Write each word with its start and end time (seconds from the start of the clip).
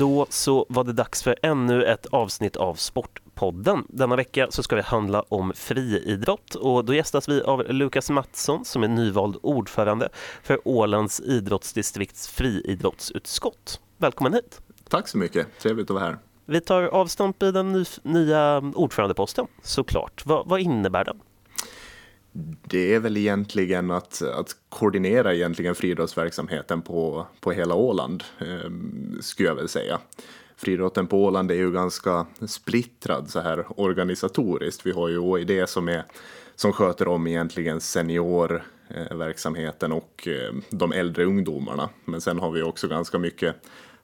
Då 0.00 0.26
så 0.28 0.66
var 0.68 0.84
det 0.84 0.92
dags 0.92 1.22
för 1.22 1.36
ännu 1.42 1.84
ett 1.84 2.06
avsnitt 2.06 2.56
av 2.56 2.74
Sportpodden. 2.74 3.84
Denna 3.88 4.16
vecka 4.16 4.46
så 4.50 4.62
ska 4.62 4.76
vi 4.76 4.82
handla 4.82 5.22
om 5.28 5.52
friidrott 5.54 6.54
och 6.54 6.84
då 6.84 6.94
gästas 6.94 7.28
vi 7.28 7.42
av 7.42 7.64
Lukas 7.68 8.10
Mattsson 8.10 8.64
som 8.64 8.82
är 8.82 8.88
nyvald 8.88 9.36
ordförande 9.42 10.08
för 10.42 10.58
Ålands 10.64 11.20
idrottsdistrikts 11.20 12.28
friidrottsutskott. 12.28 13.80
Välkommen 13.98 14.34
hit! 14.34 14.60
Tack 14.88 15.08
så 15.08 15.18
mycket, 15.18 15.46
trevligt 15.58 15.90
att 15.90 15.94
vara 15.94 16.04
här. 16.04 16.18
Vi 16.46 16.60
tar 16.60 16.82
avstamp 16.82 17.42
i 17.42 17.50
den 17.50 17.84
nya 18.02 18.58
ordförandeposten 18.74 19.46
såklart. 19.62 20.26
Vad, 20.26 20.48
vad 20.48 20.60
innebär 20.60 21.04
den? 21.04 21.20
Det 22.32 22.94
är 22.94 23.00
väl 23.00 23.16
egentligen 23.16 23.90
att, 23.90 24.22
att 24.22 24.56
koordinera 24.68 25.34
egentligen 25.34 25.74
friidrottsverksamheten 25.74 26.82
på, 26.82 27.26
på 27.40 27.52
hela 27.52 27.74
Åland, 27.74 28.24
eh, 28.38 28.70
skulle 29.20 29.48
jag 29.48 29.56
väl 29.56 29.68
säga. 29.68 30.00
Friidrotten 30.56 31.06
på 31.06 31.24
Åland 31.24 31.50
är 31.50 31.54
ju 31.54 31.72
ganska 31.72 32.26
splittrad 32.46 33.30
så 33.30 33.40
här 33.40 33.80
organisatoriskt. 33.80 34.86
Vi 34.86 34.92
har 34.92 35.08
ju 35.08 35.18
OID 35.18 35.68
som, 35.68 35.88
är, 35.88 36.04
som 36.54 36.72
sköter 36.72 37.08
om 37.08 37.26
egentligen 37.26 37.80
seniorverksamheten 37.80 39.92
eh, 39.92 39.96
och 39.96 40.28
ehm, 40.28 40.62
de 40.70 40.92
äldre 40.92 41.24
ungdomarna. 41.24 41.88
Men 42.04 42.20
sen 42.20 42.38
har 42.38 42.50
vi 42.50 42.62
också 42.62 42.88
ganska 42.88 43.18
mycket 43.18 43.56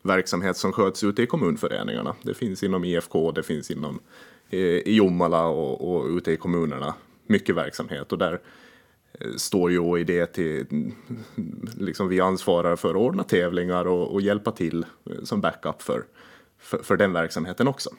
verksamhet 0.03 0.57
som 0.57 0.73
sköts 0.73 1.05
ute 1.05 1.23
i 1.23 1.27
kommunföreningarna. 1.27 2.17
Det 2.23 2.35
finns 2.35 2.63
inom 2.63 2.85
IFK, 2.85 3.33
det 3.33 3.43
finns 3.43 3.71
inom 3.71 4.01
eh, 4.51 4.61
i 4.61 4.95
Jomala 4.95 5.47
och, 5.47 5.97
och 5.97 6.07
ute 6.07 6.33
i 6.33 6.37
kommunerna 6.37 6.95
mycket 7.29 7.55
verksamhet 7.55 8.13
och 8.13 8.19
där 8.19 8.41
eh, 9.21 9.31
står 9.37 9.71
ju 9.71 9.79
OID 9.79 10.33
till, 10.33 10.67
liksom 11.79 12.09
vi 12.09 12.21
ansvarar 12.21 12.77
för 12.77 12.91
att 12.91 12.97
ordna 12.97 13.25
tävlingar 13.25 13.85
och, 13.87 14.13
och 14.13 14.21
hjälpa 14.21 14.53
till 14.53 14.87
eh, 15.11 15.23
som 15.25 15.41
backup 15.41 15.83
för, 15.83 16.05
för, 16.59 16.79
för, 16.79 16.97
den 16.97 17.13
verksamheten 17.13 17.69
också. 17.69 17.91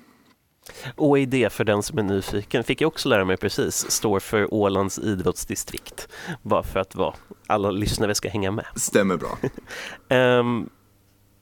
OID 0.95 1.52
för 1.52 1.64
den 1.64 1.84
som 1.84 2.00
är 2.00 2.03
nyfiken 2.03 2.64
fick 2.64 2.81
jag 2.81 2.88
också 2.88 3.09
lära 3.09 3.25
mig 3.25 3.38
precis, 3.38 3.92
står 3.92 4.19
för 4.19 4.53
Ålands 4.53 5.00
idrottsdistrikt. 5.00 6.08
Bara 6.41 6.64
för 6.64 6.80
att 6.80 6.95
va, 6.95 7.16
alla 7.47 7.72
lyssnare 7.72 8.16
ska 8.16 8.30
hänga 8.30 8.52
med. 8.52 8.66
Stämmer 8.75 9.17
bra. 9.17 9.38
um, 10.39 10.69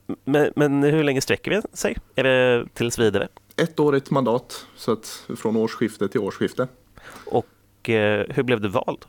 men, 0.24 0.52
men, 0.56 0.82
hur 0.82 1.04
länge 1.04 1.20
sträcker 1.20 1.50
vi 1.50 1.62
sig? 1.72 1.96
Är 2.14 2.24
det 2.24 2.68
tills 2.74 2.98
vidare? 2.98 3.28
Ettårigt 3.56 4.10
mandat, 4.10 4.66
så 4.76 4.92
att 4.92 5.26
från 5.36 5.56
årsskifte 5.56 6.08
till 6.08 6.20
årsskifte. 6.20 6.68
Och 7.26 7.46
Eh, 7.90 8.26
hur 8.28 8.42
blev 8.42 8.60
du 8.60 8.68
vald? 8.68 9.04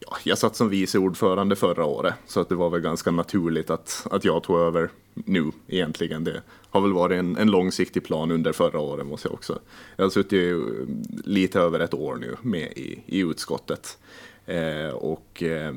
Ja, 0.00 0.16
jag 0.24 0.38
satt 0.38 0.56
som 0.56 0.68
vice 0.68 0.98
ordförande 0.98 1.56
förra 1.56 1.84
året 1.84 2.14
så 2.26 2.40
att 2.40 2.48
det 2.48 2.54
var 2.54 2.70
väl 2.70 2.80
ganska 2.80 3.10
naturligt 3.10 3.70
att, 3.70 4.06
att 4.10 4.24
jag 4.24 4.42
tog 4.42 4.58
över 4.58 4.90
nu 5.14 5.52
egentligen. 5.66 6.24
Det 6.24 6.42
har 6.70 6.80
väl 6.80 6.92
varit 6.92 7.18
en, 7.18 7.36
en 7.36 7.50
långsiktig 7.50 8.04
plan 8.04 8.30
under 8.30 8.52
förra 8.52 8.80
året 8.80 9.06
måste 9.06 9.28
jag 9.28 9.34
också. 9.34 9.58
Jag 9.96 10.04
har 10.04 10.10
suttit 10.10 10.52
eh, 10.52 10.58
lite 11.24 11.60
över 11.60 11.80
ett 11.80 11.94
år 11.94 12.16
nu 12.16 12.36
med 12.42 12.72
i, 12.76 13.02
i 13.06 13.20
utskottet. 13.20 13.98
Eh, 14.48 14.90
och 14.90 15.42
eh, 15.42 15.72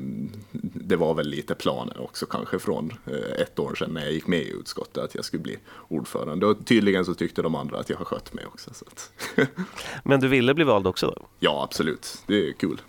det 0.62 0.96
var 0.96 1.14
väl 1.14 1.28
lite 1.28 1.54
planen 1.54 1.98
också 1.98 2.26
kanske 2.26 2.58
från 2.58 2.92
eh, 3.06 3.42
ett 3.42 3.58
år 3.58 3.74
sedan 3.74 3.90
när 3.90 4.02
jag 4.02 4.12
gick 4.12 4.26
med 4.26 4.40
i 4.40 4.50
utskottet 4.50 5.04
att 5.04 5.14
jag 5.14 5.24
skulle 5.24 5.42
bli 5.42 5.58
ordförande. 5.88 6.46
Och 6.46 6.66
tydligen 6.66 7.04
så 7.04 7.14
tyckte 7.14 7.42
de 7.42 7.54
andra 7.54 7.78
att 7.78 7.90
jag 7.90 7.96
har 7.96 8.04
skött 8.04 8.34
mig 8.34 8.46
också. 8.46 8.70
Men 10.04 10.20
du 10.20 10.28
ville 10.28 10.54
bli 10.54 10.64
vald 10.64 10.86
också 10.86 11.06
då? 11.06 11.26
Ja, 11.38 11.62
absolut. 11.64 12.22
Det 12.26 12.48
är 12.48 12.52
kul. 12.52 12.80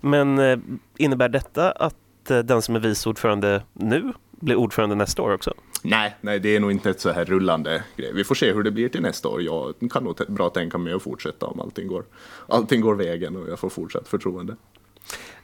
Men 0.00 0.40
innebär 0.96 1.28
detta 1.28 1.70
att 1.70 1.96
den 2.24 2.62
som 2.62 2.76
är 2.76 2.80
vice 2.80 3.08
ordförande 3.08 3.62
nu 3.72 4.12
blir 4.30 4.56
ordförande 4.56 4.94
nästa 4.94 5.22
år 5.22 5.34
också? 5.34 5.54
Nej, 5.82 6.16
nej, 6.20 6.40
det 6.40 6.56
är 6.56 6.60
nog 6.60 6.70
inte 6.70 6.90
ett 6.90 7.00
så 7.00 7.10
här 7.10 7.24
rullande 7.24 7.84
grej. 7.96 8.12
Vi 8.12 8.24
får 8.24 8.34
se 8.34 8.52
hur 8.52 8.62
det 8.62 8.70
blir 8.70 8.88
till 8.88 9.02
nästa 9.02 9.28
år. 9.28 9.42
Jag 9.42 9.74
kan 9.92 10.04
nog 10.04 10.16
bra 10.28 10.48
tänka 10.48 10.78
mig 10.78 10.92
att 10.92 11.02
fortsätta 11.02 11.46
om 11.46 11.60
allting 11.60 11.88
går, 11.88 12.04
allting 12.46 12.80
går 12.80 12.94
vägen 12.94 13.36
och 13.36 13.48
jag 13.48 13.58
får 13.58 13.68
fortsatt 13.68 14.08
förtroende. 14.08 14.56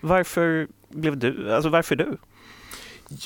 Varför 0.00 0.68
blev 0.88 1.18
du, 1.18 1.52
alltså 1.52 1.70
varför 1.70 1.96
du? 1.96 2.16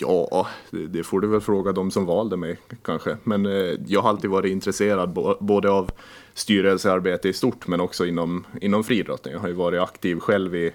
Ja, 0.00 0.46
det 0.70 1.04
får 1.04 1.20
du 1.20 1.28
väl 1.28 1.40
fråga 1.40 1.72
de 1.72 1.90
som 1.90 2.06
valde 2.06 2.36
mig 2.36 2.58
kanske. 2.82 3.16
Men 3.24 3.46
eh, 3.46 3.74
jag 3.86 4.02
har 4.02 4.08
alltid 4.08 4.30
varit 4.30 4.52
intresserad 4.52 5.10
både 5.40 5.70
av 5.70 5.90
styrelsearbete 6.34 7.28
i 7.28 7.32
stort 7.32 7.66
men 7.66 7.80
också 7.80 8.06
inom, 8.06 8.46
inom 8.60 8.84
friidrotten. 8.84 9.32
Jag 9.32 9.40
har 9.40 9.48
ju 9.48 9.54
varit 9.54 9.80
aktiv 9.80 10.18
själv 10.18 10.54
i 10.54 10.72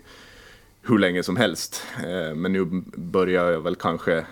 hur 0.82 0.98
länge 0.98 1.24
som 1.24 1.38
helst. 1.38 1.84
Eh, 1.98 2.36
men 2.36 2.54
nu 2.54 2.66
börjar 2.98 3.52
jag 3.52 3.62
väl 3.62 3.76
kanske 3.76 4.18
eh, 4.18 4.24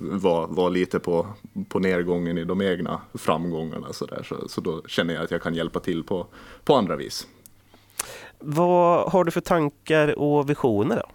vara, 0.00 0.46
vara 0.46 0.68
lite 0.68 0.98
på, 0.98 1.26
på 1.68 1.78
nedgången 1.78 2.38
i 2.38 2.44
de 2.44 2.62
egna 2.62 3.00
framgångarna. 3.14 3.92
Så, 3.92 4.06
där. 4.06 4.22
Så, 4.22 4.48
så 4.48 4.60
då 4.60 4.82
känner 4.86 5.14
jag 5.14 5.24
att 5.24 5.30
jag 5.30 5.42
kan 5.42 5.54
hjälpa 5.54 5.80
till 5.80 6.04
på, 6.04 6.26
på 6.64 6.74
andra 6.74 6.96
vis. 6.96 7.26
Vad 8.40 9.12
har 9.12 9.24
du 9.24 9.30
för 9.30 9.40
tankar 9.40 10.18
och 10.18 10.50
visioner 10.50 10.96
då? 10.96 11.10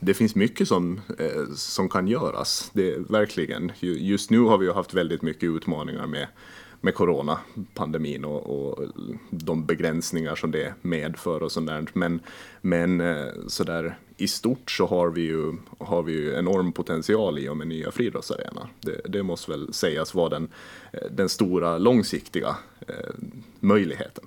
Det 0.00 0.14
finns 0.14 0.34
mycket 0.34 0.68
som, 0.68 1.00
eh, 1.18 1.54
som 1.54 1.88
kan 1.88 2.08
göras, 2.08 2.70
det, 2.72 3.10
verkligen. 3.10 3.72
Just 3.80 4.30
nu 4.30 4.40
har 4.40 4.58
vi 4.58 4.72
haft 4.72 4.94
väldigt 4.94 5.22
mycket 5.22 5.42
utmaningar 5.42 6.06
med, 6.06 6.26
med 6.80 6.94
coronapandemin 6.94 8.24
och, 8.24 8.70
och 8.70 8.88
de 9.30 9.66
begränsningar 9.66 10.34
som 10.34 10.50
det 10.50 10.74
medför 10.82 11.42
och 11.42 11.52
sånt 11.52 11.94
Men, 11.94 12.20
men 12.60 13.00
eh, 13.00 13.26
sådär 13.46 13.98
i 14.16 14.28
stort 14.28 14.70
så 14.70 14.86
har 14.86 15.10
vi 15.10 15.20
ju, 15.20 15.52
har 15.78 16.02
vi 16.02 16.12
ju 16.12 16.34
enorm 16.34 16.72
potential 16.72 17.38
i 17.38 17.48
och 17.48 17.56
med 17.56 17.66
nya 17.66 17.90
friidrottsarenor. 17.90 18.68
Det, 18.80 19.00
det 19.08 19.22
måste 19.22 19.50
väl 19.50 19.72
sägas 19.72 20.14
vara 20.14 20.28
den, 20.28 20.48
eh, 20.92 21.10
den 21.10 21.28
stora 21.28 21.78
långsiktiga 21.78 22.56
eh, 22.88 23.14
möjligheten. 23.60 24.24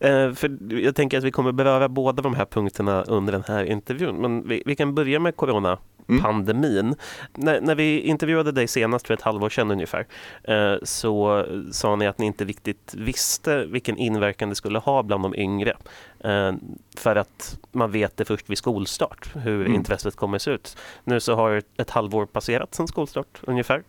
Eh, 0.00 0.32
för 0.32 0.58
jag 0.72 0.94
tänker 0.94 1.18
att 1.18 1.24
vi 1.24 1.30
kommer 1.30 1.52
beröra 1.52 1.88
båda 1.88 2.22
de 2.22 2.34
här 2.34 2.44
punkterna 2.44 3.02
under 3.02 3.32
den 3.32 3.44
här 3.46 3.64
intervjun. 3.64 4.16
Men 4.16 4.48
vi, 4.48 4.62
vi 4.66 4.76
kan 4.76 4.94
börja 4.94 5.20
med 5.20 5.36
corona 5.36 5.78
pandemin. 6.20 6.78
Mm. 6.78 6.96
När, 7.32 7.60
när, 7.60 7.74
vi 7.74 8.00
intervjuade 8.00 8.52
dig 8.52 8.68
senast 8.68 9.06
för 9.06 9.14
ett 9.14 9.22
halvår 9.22 9.48
sedan 9.48 9.70
ungefär 9.70 10.06
eh, 10.44 10.74
så 10.82 11.46
sa 11.70 11.96
ni 11.96 12.06
att 12.06 12.18
ni 12.18 12.26
inte 12.26 12.44
riktigt 12.44 12.94
visste 12.94 13.64
vilken 13.64 13.96
inverkan 13.96 14.48
det 14.48 14.54
skulle 14.54 14.78
ha 14.78 15.02
bland 15.02 15.22
de 15.22 15.34
yngre. 15.34 15.76
Eh, 16.24 16.52
för 16.96 17.16
att 17.16 17.58
man 17.72 17.90
vet 17.90 18.16
det 18.16 18.24
först 18.24 18.50
vid 18.50 18.58
skolstart 18.58 19.30
hur 19.34 19.60
mm. 19.60 19.74
intresset 19.74 20.16
kommer 20.16 20.38
se 20.38 20.50
ut. 20.50 20.76
Nu 21.04 21.20
så 21.20 21.34
har 21.34 21.62
ett 21.76 21.90
halvår 21.90 22.26
passerat 22.26 22.74
sedan 22.74 22.88
skolstart 22.88 23.40
ungefär. 23.42 23.82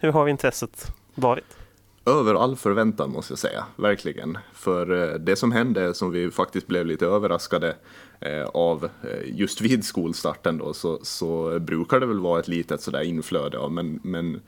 Hur 0.00 0.12
har 0.12 0.28
intresset 0.28 0.92
varit? 1.14 1.56
Över 2.06 2.34
all 2.34 2.56
förväntan 2.56 3.10
måste 3.10 3.32
jag 3.32 3.38
säga, 3.38 3.64
verkligen. 3.76 4.38
För 4.52 5.12
eh, 5.12 5.18
det 5.18 5.36
som 5.36 5.52
hände, 5.52 5.94
som 5.94 6.10
vi 6.10 6.30
faktiskt 6.30 6.66
blev 6.66 6.86
lite 6.86 7.06
överraskade 7.06 7.76
eh, 8.20 8.42
av 8.42 8.84
eh, 8.84 9.38
just 9.38 9.60
vid 9.60 9.84
skolstarten 9.84 10.58
då, 10.58 10.74
så, 10.74 10.98
så 11.02 11.58
brukar 11.58 12.00
det 12.00 12.06
väl 12.06 12.20
vara 12.20 12.40
ett 12.40 12.48
litet 12.48 12.80
sådär 12.80 13.02
inflöde 13.02 13.58
av, 13.58 13.72
men, 13.72 14.00
men 14.02 14.40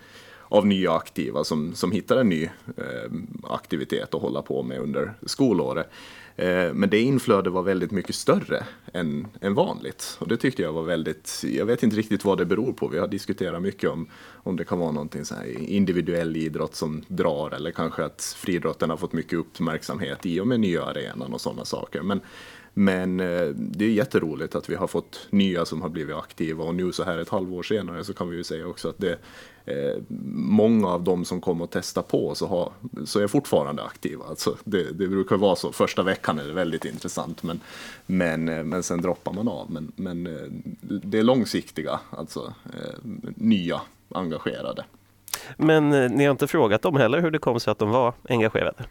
av 0.49 0.67
nya 0.67 0.93
aktiva 0.93 1.45
som, 1.45 1.75
som 1.75 1.93
hittar 1.93 2.17
en 2.17 2.29
ny 2.29 2.45
eh, 2.77 3.13
aktivitet 3.43 4.15
att 4.15 4.23
hålla 4.23 4.43
på 4.43 4.63
med 4.63 4.79
under 4.79 5.15
skolåret. 5.27 5.91
Eh, 6.37 6.73
men 6.73 6.91
det 6.91 6.99
inflödet 6.99 7.53
var 7.53 7.63
väldigt 7.63 7.91
mycket 7.91 8.15
större 8.15 8.65
än, 8.93 9.27
än 9.41 9.55
vanligt. 9.55 10.17
Och 10.21 10.29
det 10.29 10.37
tyckte 10.37 10.63
jag 10.63 10.73
var 10.73 10.83
väldigt, 10.83 11.45
jag 11.53 11.67
vet 11.67 11.83
inte 11.83 11.97
riktigt 11.97 12.25
vad 12.25 12.39
det 12.39 12.45
beror 12.45 12.73
på. 12.73 12.89
Vi 12.89 12.99
har 12.99 13.09
diskuterat 13.09 13.63
mycket 13.63 13.91
om 13.91 14.09
om 14.49 14.57
det 14.57 14.65
kan 14.65 14.79
vara 14.79 14.93
någonting 14.93 15.25
så 15.25 15.35
här 15.35 15.61
individuell 15.61 16.37
idrott 16.37 16.75
som 16.75 17.03
drar 17.09 17.51
eller 17.51 17.71
kanske 17.71 18.05
att 18.05 18.37
friidrotten 18.39 18.91
har 18.91 18.97
fått 18.97 19.13
mycket 19.13 19.39
uppmärksamhet 19.39 20.27
i 20.27 20.41
och 20.41 20.47
med 20.47 20.61
nya 20.61 20.85
arenan 20.85 21.33
och 21.33 21.41
sådana 21.41 21.65
saker. 21.65 22.03
Men, 22.03 22.21
men 22.79 23.21
eh, 23.21 23.47
det 23.55 23.85
är 23.85 23.91
jätteroligt 23.91 24.55
att 24.55 24.71
vi 24.71 24.75
har 24.75 24.87
fått 24.87 25.27
nya 25.31 25.65
som 25.65 25.83
har 25.83 25.89
blivit 25.89 26.17
aktiva 26.17 26.65
och 26.65 26.75
nu 26.75 26.93
så 26.93 27.05
här 27.05 27.19
ett 27.19 27.29
halvår 27.29 27.63
senare 27.63 28.05
så 28.05 28.15
kan 28.15 28.29
vi 28.29 28.37
ju 28.37 28.45
säga 28.45 28.67
också 28.67 28.89
att 28.89 28.99
det 28.99 29.19
eh, 29.67 30.03
många 30.35 30.89
av 30.89 31.03
dem 31.03 31.25
som 31.25 31.41
kom 31.41 31.63
och 31.63 31.71
testade 31.71 32.07
på 32.09 32.35
så, 32.35 32.47
har, 32.47 32.73
så 33.05 33.21
är 33.21 33.27
fortfarande 33.27 33.83
aktiva. 33.83 34.25
Alltså 34.25 34.57
det, 34.65 34.83
det 34.83 35.09
brukar 35.09 35.37
vara 35.37 35.57
så, 35.57 35.73
första 35.73 36.03
veckan 36.03 36.39
är 36.39 36.45
det 36.45 36.53
väldigt 36.53 36.85
intressant 36.85 37.43
men, 37.43 37.61
men, 38.07 38.49
eh, 38.49 38.65
men 38.65 38.83
sen 38.83 39.03
droppar 39.03 39.33
man 39.33 39.49
av. 39.49 39.71
Men, 39.71 39.93
men 39.97 40.25
det 40.81 41.19
är 41.19 41.23
långsiktiga, 41.23 42.01
alltså 42.11 42.55
nya 43.37 43.81
engagerade. 44.09 44.85
Men 45.57 45.91
ni 45.91 46.25
har 46.25 46.31
inte 46.31 46.47
frågat 46.47 46.83
dem 46.83 46.97
heller 46.97 47.21
hur 47.21 47.31
det 47.31 47.39
kom 47.39 47.61
sig 47.61 47.71
att 47.71 47.79
de 47.79 47.91
var 47.91 48.15
engagerade? 48.29 48.85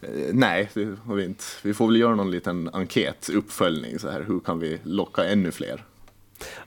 Eh, 0.00 0.08
nej, 0.32 0.70
det 0.74 0.96
har 1.04 1.14
vi 1.14 1.24
inte. 1.24 1.44
Vi 1.62 1.74
får 1.74 1.86
väl 1.86 1.96
göra 1.96 2.14
någon 2.14 2.30
liten 2.30 2.70
enkät, 2.72 3.28
uppföljning 3.28 3.98
så 3.98 4.10
här. 4.10 4.22
Hur 4.22 4.40
kan 4.40 4.58
vi 4.58 4.78
locka 4.82 5.24
ännu 5.24 5.52
fler? 5.52 5.84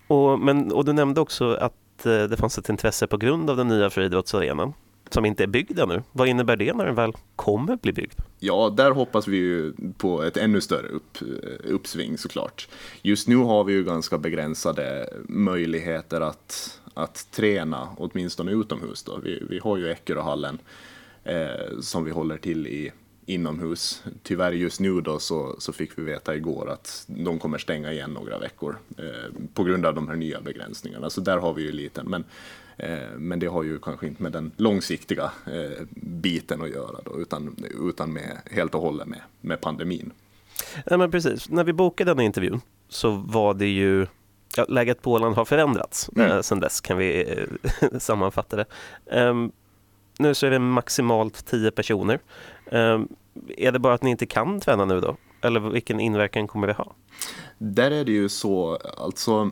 Och, 0.07 0.39
men, 0.39 0.71
och 0.71 0.85
du 0.85 0.93
nämnde 0.93 1.21
också 1.21 1.53
att 1.53 2.05
eh, 2.05 2.23
det 2.23 2.37
fanns 2.37 2.57
ett 2.57 2.69
intresse 2.69 3.07
på 3.07 3.17
grund 3.17 3.49
av 3.49 3.57
den 3.57 3.67
nya 3.67 3.89
friidrottsarenan 3.89 4.73
som 5.09 5.25
inte 5.25 5.43
är 5.43 5.47
byggd 5.47 5.79
ännu. 5.79 6.03
Vad 6.11 6.27
innebär 6.27 6.55
det 6.55 6.73
när 6.73 6.85
den 6.85 6.95
väl 6.95 7.13
kommer 7.35 7.75
bli 7.75 7.93
byggd? 7.93 8.19
Ja, 8.39 8.73
där 8.77 8.91
hoppas 8.91 9.27
vi 9.27 9.37
ju 9.37 9.73
på 9.97 10.23
ett 10.23 10.37
ännu 10.37 10.61
större 10.61 10.87
upp, 10.87 11.17
uppsving 11.63 12.17
såklart. 12.17 12.67
Just 13.01 13.27
nu 13.27 13.35
har 13.35 13.63
vi 13.63 13.73
ju 13.73 13.83
ganska 13.83 14.17
begränsade 14.17 15.09
möjligheter 15.29 16.21
att, 16.21 16.81
att 16.93 17.27
träna, 17.31 17.89
åtminstone 17.97 18.51
utomhus. 18.51 19.03
Då. 19.03 19.19
Vi, 19.23 19.43
vi 19.49 19.59
har 19.59 19.77
ju 19.77 19.91
Eckeröhallen 19.91 20.59
eh, 21.23 21.79
som 21.81 22.03
vi 22.03 22.11
håller 22.11 22.37
till 22.37 22.67
i 22.67 22.91
inomhus. 23.25 24.03
Tyvärr 24.23 24.51
just 24.51 24.79
nu 24.79 25.01
då 25.01 25.19
så, 25.19 25.55
så 25.59 25.73
fick 25.73 25.97
vi 25.97 26.03
veta 26.03 26.35
igår 26.35 26.69
att 26.69 27.05
de 27.07 27.39
kommer 27.39 27.57
stänga 27.57 27.91
igen 27.91 28.09
några 28.09 28.39
veckor 28.39 28.77
eh, 28.97 29.31
på 29.53 29.63
grund 29.63 29.85
av 29.85 29.95
de 29.95 30.07
här 30.07 30.15
nya 30.15 30.41
begränsningarna. 30.41 31.09
Så 31.09 31.21
där 31.21 31.37
har 31.37 31.53
vi 31.53 31.61
ju 31.61 31.71
lite. 31.71 32.03
Men, 32.03 32.23
eh, 32.77 33.09
men 33.17 33.39
det 33.39 33.47
har 33.47 33.63
ju 33.63 33.79
kanske 33.79 34.07
inte 34.07 34.23
med 34.23 34.31
den 34.31 34.51
långsiktiga 34.57 35.31
eh, 35.45 35.85
biten 35.95 36.61
att 36.61 36.69
göra 36.69 36.99
då, 37.05 37.19
utan, 37.19 37.55
utan 37.89 38.13
med, 38.13 38.37
helt 38.51 38.75
och 38.75 38.81
hållet 38.81 39.07
med, 39.07 39.21
med 39.41 39.61
pandemin. 39.61 40.11
Ja, 40.85 40.97
men 40.97 41.11
precis. 41.11 41.49
När 41.49 41.63
vi 41.63 41.73
bokade 41.73 42.11
den 42.11 42.19
intervjun 42.19 42.61
så 42.89 43.11
var 43.11 43.53
det 43.53 43.67
ju 43.67 44.07
ja, 44.57 44.65
läget 44.69 45.01
på 45.01 45.11
Åland 45.11 45.35
har 45.35 45.45
förändrats 45.45 46.09
mm. 46.15 46.31
eh, 46.31 46.41
sedan 46.41 46.59
dess 46.59 46.81
kan 46.81 46.97
vi 46.97 47.37
eh, 47.81 47.89
sammanfatta 47.99 48.55
det. 48.55 48.65
Um, 49.05 49.51
nu 50.19 50.33
så 50.33 50.45
är 50.45 50.51
det 50.51 50.59
maximalt 50.59 51.45
tio 51.45 51.71
personer. 51.71 52.19
Ehm, 52.71 53.07
är 53.57 53.71
det 53.71 53.79
bara 53.79 53.93
att 53.93 54.03
ni 54.03 54.09
inte 54.09 54.25
kan 54.25 54.59
träna 54.59 54.85
nu 54.85 54.99
då? 54.99 55.15
Eller 55.41 55.59
vilken 55.59 55.99
inverkan 55.99 56.47
kommer 56.47 56.67
det 56.67 56.73
ha? 56.73 56.93
Där 57.57 57.91
är 57.91 58.05
det 58.05 58.11
ju 58.11 58.29
så, 58.29 58.77
alltså 58.97 59.51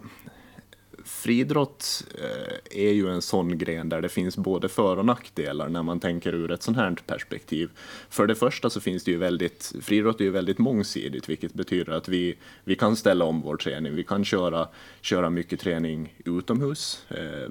friidrott 1.05 2.05
eh, 2.17 2.81
är 2.85 2.91
ju 2.91 3.09
en 3.09 3.21
sån 3.21 3.57
gren 3.57 3.89
där 3.89 4.01
det 4.01 4.09
finns 4.09 4.37
både 4.37 4.69
för 4.69 4.97
och 4.97 5.05
nackdelar 5.05 5.69
när 5.69 5.83
man 5.83 5.99
tänker 5.99 6.35
ur 6.35 6.51
ett 6.51 6.63
sånt 6.63 6.77
här 6.77 6.95
perspektiv. 7.05 7.69
För 8.09 8.27
det 8.27 8.35
första 8.35 8.69
så 8.69 8.81
finns 8.81 9.03
det 9.03 9.11
ju 9.11 9.17
väldigt, 9.17 9.73
friidrott 9.81 10.19
är 10.19 10.25
ju 10.25 10.31
väldigt 10.31 10.57
mångsidigt, 10.57 11.29
vilket 11.29 11.53
betyder 11.53 11.93
att 11.93 12.07
vi, 12.07 12.37
vi 12.63 12.75
kan 12.75 12.95
ställa 12.95 13.25
om 13.25 13.41
vår 13.41 13.57
träning. 13.57 13.95
Vi 13.95 14.03
kan 14.03 14.25
köra, 14.25 14.67
köra 15.01 15.29
mycket 15.29 15.59
träning 15.59 16.13
utomhus. 16.25 17.05
Eh, 17.09 17.49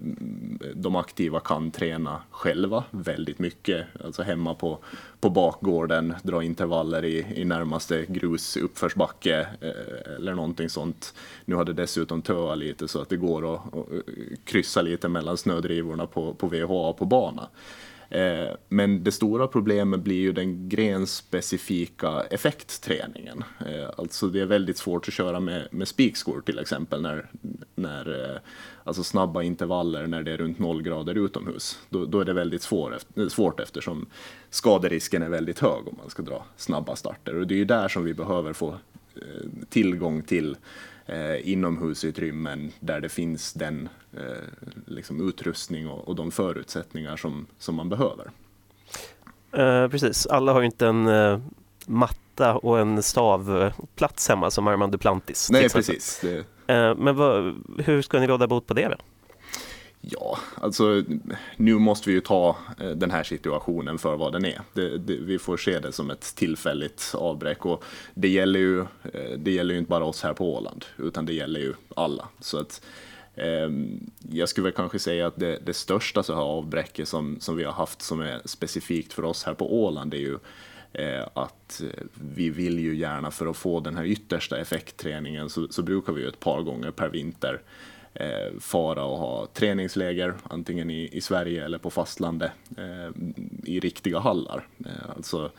de 0.74 0.96
aktiva 0.96 1.40
kan 1.40 1.70
träna 1.70 2.22
själva 2.30 2.84
väldigt 2.90 3.38
mycket, 3.38 3.86
alltså 4.04 4.22
hemma 4.22 4.54
på, 4.54 4.78
på 5.20 5.30
bakgården, 5.30 6.14
dra 6.22 6.42
intervaller 6.42 7.04
i, 7.04 7.26
i 7.34 7.44
närmaste 7.44 8.06
grusuppförsbacke 8.08 9.48
eh, 9.60 10.14
eller 10.16 10.34
någonting 10.34 10.68
sånt. 10.68 11.14
Nu 11.44 11.54
har 11.54 11.64
det 11.64 11.72
dessutom 11.72 12.22
töat 12.22 12.58
lite 12.58 12.88
så 12.88 13.00
att 13.02 13.08
det 13.08 13.16
går 13.16 13.54
att, 13.54 13.66
att 13.66 13.92
eh, 13.92 14.36
kryssa 14.44 14.82
lite 14.82 15.08
mellan 15.08 15.36
snödrivorna 15.36 16.06
på, 16.06 16.34
på 16.34 16.46
VHA 16.46 16.92
på 16.92 17.04
bana. 17.04 17.48
Eh, 18.10 18.54
men 18.68 19.04
det 19.04 19.12
stora 19.12 19.46
problemet 19.46 20.00
blir 20.00 20.20
ju 20.20 20.32
den 20.32 20.68
grenspecifika 20.68 22.20
effektträningen. 22.30 23.44
Eh, 23.66 23.90
alltså 23.98 24.28
det 24.28 24.40
är 24.40 24.46
väldigt 24.46 24.78
svårt 24.78 25.08
att 25.08 25.14
köra 25.14 25.40
med, 25.40 25.68
med 25.70 25.88
spikskor 25.88 26.40
till 26.40 26.58
exempel 26.58 27.02
när, 27.02 27.30
när 27.74 28.30
eh, 28.34 28.40
alltså 28.84 29.02
snabba 29.02 29.42
intervaller 29.42 30.06
när 30.06 30.22
det 30.22 30.32
är 30.32 30.36
runt 30.36 30.58
noll 30.58 30.82
grader 30.82 31.14
utomhus. 31.14 31.78
Då, 31.88 32.04
då 32.04 32.20
är 32.20 32.24
det 32.24 32.32
väldigt 32.32 32.62
svår, 32.62 32.98
svårt 33.28 33.60
eftersom 33.60 34.06
skaderisken 34.50 35.22
är 35.22 35.28
väldigt 35.28 35.58
hög 35.58 35.88
om 35.88 35.94
man 35.98 36.10
ska 36.10 36.22
dra 36.22 36.44
snabba 36.56 36.96
starter. 36.96 37.36
Och 37.36 37.46
det 37.46 37.54
är 37.54 37.58
ju 37.58 37.64
där 37.64 37.88
som 37.88 38.04
vi 38.04 38.14
behöver 38.14 38.52
få 38.52 38.74
tillgång 39.68 40.22
till 40.22 40.56
eh, 41.10 41.50
inomhusutrymmen 41.50 42.72
där 42.80 43.00
det 43.00 43.08
finns 43.08 43.52
den 43.52 43.88
eh, 44.12 44.22
liksom 44.86 45.28
utrustning 45.28 45.88
och, 45.88 46.08
och, 46.08 46.16
de 46.16 46.30
förutsättningar 46.30 47.16
som, 47.16 47.46
som 47.58 47.74
man 47.74 47.88
behöver. 47.88 48.30
Eh, 49.52 49.88
precis, 49.88 50.26
alla 50.26 50.52
har 50.52 50.60
ju 50.60 50.66
inte 50.66 50.86
en 50.86 51.06
eh, 51.06 51.40
matta 51.86 52.54
och 52.56 52.78
en 52.78 53.02
stavplats 53.02 54.28
hemma 54.28 54.50
som 54.50 54.68
Armand 54.68 54.92
Duplantis. 54.92 55.50
Nej, 55.50 55.68
precis. 55.68 56.20
Det... 56.22 56.44
Men 56.96 57.16
vad, 57.16 57.54
hur 57.78 58.02
ska 58.02 58.20
ni 58.20 58.26
råda 58.26 58.46
bot 58.46 58.66
på 58.66 58.74
det 58.74 58.88
då? 58.88 58.96
Ja, 60.00 60.38
alltså 60.54 61.04
nu 61.56 61.74
måste 61.74 62.08
vi 62.10 62.14
ju 62.14 62.20
ta 62.20 62.56
eh, 62.80 62.90
den 62.90 63.10
här 63.10 63.22
situationen 63.22 63.98
för 63.98 64.16
vad 64.16 64.32
den 64.32 64.44
är. 64.44 64.60
Det, 64.72 64.98
det, 64.98 65.16
vi 65.16 65.38
får 65.38 65.56
se 65.56 65.78
det 65.78 65.92
som 65.92 66.10
ett 66.10 66.34
tillfälligt 66.36 67.14
avbräck 67.14 67.66
och 67.66 67.84
det 68.14 68.28
gäller 68.28 68.60
ju, 68.60 68.80
eh, 68.80 69.38
det 69.38 69.50
gäller 69.50 69.74
ju 69.74 69.78
inte 69.78 69.90
bara 69.90 70.04
oss 70.04 70.22
här 70.22 70.32
på 70.32 70.54
Åland, 70.54 70.84
utan 70.98 71.26
det 71.26 71.32
gäller 71.32 71.60
ju 71.60 71.74
alla. 71.96 72.28
Så 72.40 72.58
att, 72.58 72.82
eh, 73.34 73.70
jag 74.30 74.48
skulle 74.48 74.64
väl 74.64 74.72
kanske 74.72 74.98
säga 74.98 75.26
att 75.26 75.36
det, 75.36 75.58
det 75.66 75.74
största 75.74 76.22
så 76.22 76.34
här 76.34 76.42
avbräcket 76.42 77.08
som, 77.08 77.40
som 77.40 77.56
vi 77.56 77.64
har 77.64 77.72
haft 77.72 78.02
som 78.02 78.20
är 78.20 78.40
specifikt 78.44 79.12
för 79.12 79.24
oss 79.24 79.44
här 79.44 79.54
på 79.54 79.84
Åland 79.84 80.14
är 80.14 80.18
ju 80.18 80.38
eh, 80.92 81.26
att 81.34 81.82
eh, 81.82 82.04
vi 82.34 82.50
vill 82.50 82.78
ju 82.78 82.96
gärna 82.96 83.30
för 83.30 83.46
att 83.46 83.56
få 83.56 83.80
den 83.80 83.96
här 83.96 84.04
yttersta 84.04 84.58
effektträningen 84.58 85.50
så, 85.50 85.68
så 85.68 85.82
brukar 85.82 86.12
vi 86.12 86.22
ju 86.22 86.28
ett 86.28 86.40
par 86.40 86.62
gånger 86.62 86.90
per 86.90 87.08
vinter 87.08 87.60
Eh, 88.14 88.58
fara 88.60 89.04
och 89.04 89.18
ha 89.18 89.46
träningsläger, 89.46 90.34
antingen 90.42 90.90
i, 90.90 91.08
i 91.12 91.20
Sverige 91.20 91.64
eller 91.64 91.78
på 91.78 91.90
fastlandet, 91.90 92.50
eh, 92.76 93.22
i 93.64 93.80
riktiga 93.80 94.18
hallar. 94.18 94.66
Eh, 94.86 95.10
alltså 95.16 95.50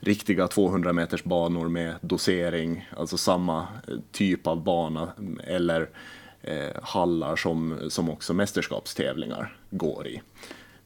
riktiga 0.00 0.48
200 0.48 0.92
meters 0.92 1.24
banor 1.24 1.68
med 1.68 1.94
dosering, 2.00 2.88
alltså 2.96 3.16
samma 3.16 3.60
eh, 3.60 3.94
typ 4.12 4.46
av 4.46 4.64
bana, 4.64 5.12
mm, 5.18 5.40
eller 5.44 5.88
eh, 6.42 6.82
hallar 6.82 7.36
som, 7.36 7.78
som 7.88 8.10
också 8.10 8.34
mästerskapstävlingar 8.34 9.56
går 9.70 10.06
i. 10.06 10.22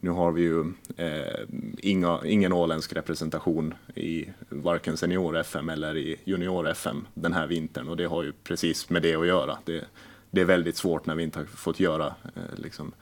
Nu 0.01 0.11
har 0.11 0.33
vi 0.33 0.43
ju 0.43 0.61
eh, 0.97 1.41
inga, 1.79 2.21
ingen 2.25 2.53
åländsk 2.53 2.93
representation 2.93 3.75
i 3.95 4.29
varken 4.49 4.97
senior-FM 4.97 5.69
eller 5.69 5.97
i 5.97 6.17
junior-FM 6.25 7.07
den 7.15 7.33
här 7.33 7.47
vintern 7.47 7.89
och 7.89 7.97
det 7.97 8.05
har 8.05 8.23
ju 8.23 8.33
precis 8.45 8.91
med 8.91 9.03
det 9.03 9.15
att 9.15 9.27
göra. 9.27 9.59
Det, 9.65 9.85
det 10.31 10.41
är 10.41 10.45
väldigt 10.45 10.77
svårt 10.77 11.07
när 11.07 11.15
vi 11.15 11.23
inte 11.23 11.39
har 11.39 11.47
fått 11.47 11.81
göra 11.81 12.07
eh, 12.07 12.43
liksom, 12.57 12.93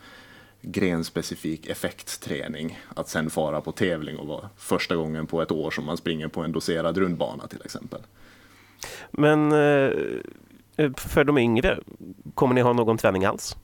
grenspecifik 0.60 1.66
effektträning 1.66 2.80
att 2.96 3.08
sen 3.08 3.30
fara 3.30 3.60
på 3.60 3.72
tävling 3.72 4.16
och 4.16 4.26
vara 4.26 4.48
första 4.56 4.96
gången 4.96 5.26
på 5.26 5.42
ett 5.42 5.52
år 5.52 5.70
som 5.70 5.84
man 5.84 5.96
springer 5.96 6.28
på 6.28 6.40
en 6.40 6.52
doserad 6.52 6.98
rundbana 6.98 7.46
till 7.46 7.62
exempel. 7.64 8.00
Men 9.10 9.52
eh, 9.52 10.92
för 10.96 11.24
de 11.24 11.38
yngre, 11.38 11.78
kommer 12.34 12.54
ni 12.54 12.60
ha 12.60 12.72
någon 12.72 12.98
träning 12.98 13.24
alls? 13.24 13.56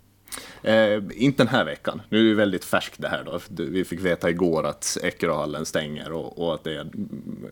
Eh, 0.63 1.03
inte 1.11 1.43
den 1.43 1.49
här 1.49 1.65
veckan. 1.65 2.03
Nu 2.09 2.27
är 2.27 2.29
det 2.29 2.35
väldigt 2.35 2.65
färskt 2.65 3.01
det 3.01 3.09
här 3.09 3.25
då. 3.25 3.41
Vi 3.49 3.85
fick 3.85 4.01
veta 4.01 4.31
igår 4.31 4.67
att 4.67 4.99
Eckeröhallen 5.03 5.67
stänger 5.67 6.13
och, 6.13 6.39
och, 6.39 6.55
att 6.55 6.65
det, 6.65 6.87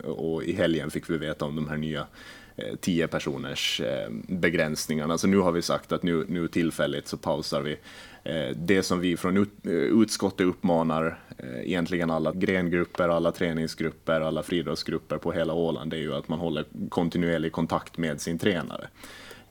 och 0.03 0.43
i 0.43 0.53
helgen 0.53 0.91
fick 0.91 1.09
vi 1.09 1.17
veta 1.17 1.45
om 1.45 1.55
de 1.55 1.67
här 1.67 1.77
nya 1.77 2.07
Eh, 2.55 2.75
tio 2.75 3.07
personers 3.07 3.81
eh, 3.81 4.09
begränsningarna. 4.27 5.07
Så 5.07 5.11
alltså, 5.11 5.27
nu 5.27 5.37
har 5.37 5.51
vi 5.51 5.61
sagt 5.61 5.91
att 5.91 6.03
nu, 6.03 6.25
nu 6.29 6.47
tillfälligt 6.47 7.07
så 7.07 7.17
pausar 7.17 7.61
vi. 7.61 7.77
Eh, 8.23 8.55
det 8.55 8.83
som 8.83 8.99
vi 8.99 9.17
från 9.17 9.47
utskottet 9.63 10.47
uppmanar 10.47 11.19
egentligen 11.63 12.09
alla 12.09 12.31
grengrupper, 12.33 13.09
alla 13.09 13.31
träningsgrupper, 13.31 14.21
alla 14.21 14.43
friidrottsgrupper 14.43 15.17
på 15.17 15.31
hela 15.31 15.53
Åland, 15.53 15.91
det 15.91 15.97
är 15.97 16.01
ju 16.01 16.13
att 16.13 16.27
man 16.27 16.39
håller 16.39 16.65
kontinuerlig 16.89 17.51
kontakt 17.51 17.97
med 17.97 18.21
sin 18.21 18.39
tränare. 18.39 18.87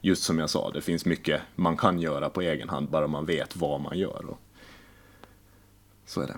Just 0.01 0.23
som 0.23 0.39
jag 0.39 0.51
sa, 0.51 0.71
det 0.71 0.81
finns 0.81 1.05
mycket 1.05 1.41
man 1.55 1.77
kan 1.77 1.99
göra 1.99 2.31
på 2.31 2.41
egen 2.41 2.69
hand, 2.69 2.91
bara 2.91 3.07
man 3.07 3.27
vet 3.27 3.57
vad 3.57 3.81
man 3.81 3.99
gör. 3.99 4.25
Så 6.07 6.21
är 6.21 6.27
det. 6.27 6.37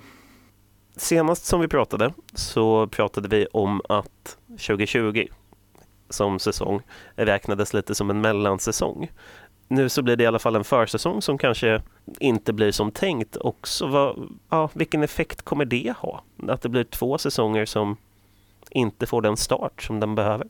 Senast 0.96 1.44
som 1.44 1.60
vi 1.60 1.68
pratade 1.68 2.12
så 2.34 2.86
pratade 2.86 3.28
vi 3.28 3.46
om 3.46 3.80
att 3.88 4.38
2020 4.48 5.26
som 6.14 6.38
säsong 6.38 6.80
räknades 7.16 7.74
lite 7.74 7.94
som 7.94 8.10
en 8.10 8.20
mellansäsong. 8.20 9.10
Nu 9.68 9.88
så 9.88 10.02
blir 10.02 10.16
det 10.16 10.24
i 10.24 10.26
alla 10.26 10.38
fall 10.38 10.56
en 10.56 10.64
försäsong 10.64 11.22
som 11.22 11.38
kanske 11.38 11.82
inte 12.18 12.52
blir 12.52 12.72
som 12.72 12.90
tänkt 12.90 13.36
också. 13.36 13.86
Vad, 13.86 14.28
ja, 14.48 14.70
vilken 14.74 15.02
effekt 15.02 15.42
kommer 15.42 15.64
det 15.64 15.94
ha? 15.98 16.24
Att 16.48 16.62
det 16.62 16.68
blir 16.68 16.84
två 16.84 17.18
säsonger 17.18 17.66
som 17.66 17.96
inte 18.70 19.06
får 19.06 19.22
den 19.22 19.36
start 19.36 19.82
som 19.82 20.00
den 20.00 20.14
behöver? 20.14 20.48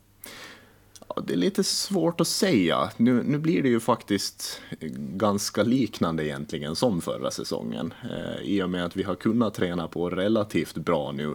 Ja, 1.09 1.23
det 1.26 1.33
är 1.33 1.37
lite 1.37 1.64
svårt 1.64 2.21
att 2.21 2.28
säga. 2.28 2.90
Nu, 2.97 3.23
nu 3.23 3.38
blir 3.38 3.62
det 3.62 3.68
ju 3.68 3.80
faktiskt 3.80 4.61
ganska 4.97 5.62
liknande 5.62 6.26
egentligen 6.26 6.76
som 6.76 7.00
förra 7.00 7.30
säsongen. 7.30 7.94
Eh, 8.02 8.42
I 8.42 8.62
och 8.62 8.71
med 8.71 8.85
att 8.85 8.97
vi 8.97 9.02
har 9.02 9.14
kunnat 9.14 9.54
träna 9.54 9.88
på 9.88 10.11
relativt 10.11 10.75
bra 10.75 11.12
nu 11.12 11.35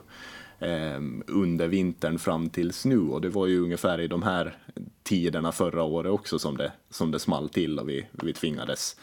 Ehm, 0.59 1.23
under 1.27 1.67
vintern 1.67 2.19
fram 2.19 2.49
tills 2.49 2.85
nu 2.85 2.99
och 2.99 3.21
det 3.21 3.29
var 3.29 3.47
ju 3.47 3.59
ungefär 3.59 3.99
i 3.99 4.07
de 4.07 4.23
här 4.23 4.57
tiderna 5.03 5.51
förra 5.51 5.83
året 5.83 6.11
också 6.11 6.39
som 6.39 6.57
det, 6.57 6.71
som 6.89 7.11
det 7.11 7.19
small 7.19 7.49
till 7.49 7.79
och 7.79 7.89
vi, 7.89 8.05
vi 8.11 8.33
tvingades 8.33 8.95